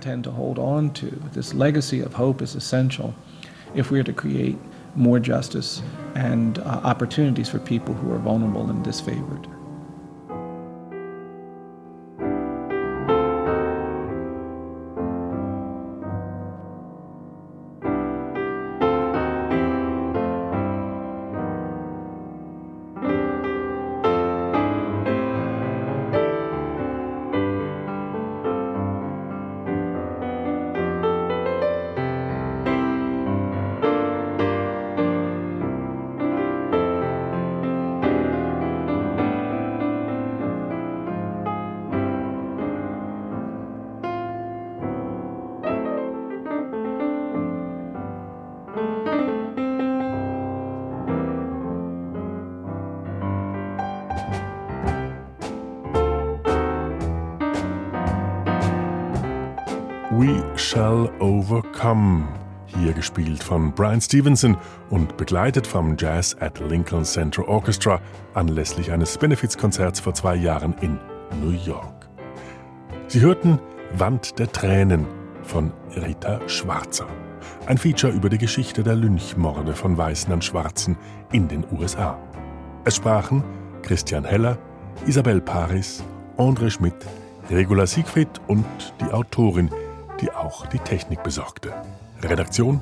[63.79, 64.57] Brian Stevenson
[64.89, 68.01] und begleitet vom Jazz at Lincoln Center Orchestra
[68.33, 70.99] anlässlich eines Benefizkonzerts vor zwei Jahren in
[71.39, 72.09] New York.
[73.07, 73.57] Sie hörten
[73.93, 75.05] Wand der Tränen
[75.43, 77.07] von Rita Schwarzer.
[77.67, 80.97] Ein Feature über die Geschichte der Lynchmorde von Weißen an Schwarzen
[81.31, 82.19] in den USA.
[82.83, 83.45] Es sprachen
[83.81, 84.57] Christian Heller,
[85.07, 86.03] Isabel Paris,
[86.35, 86.97] André Schmidt,
[87.49, 88.65] Regula Siegfried und
[88.99, 89.69] die Autorin,
[90.19, 91.71] die auch die Technik besorgte.
[92.21, 92.81] Redaktion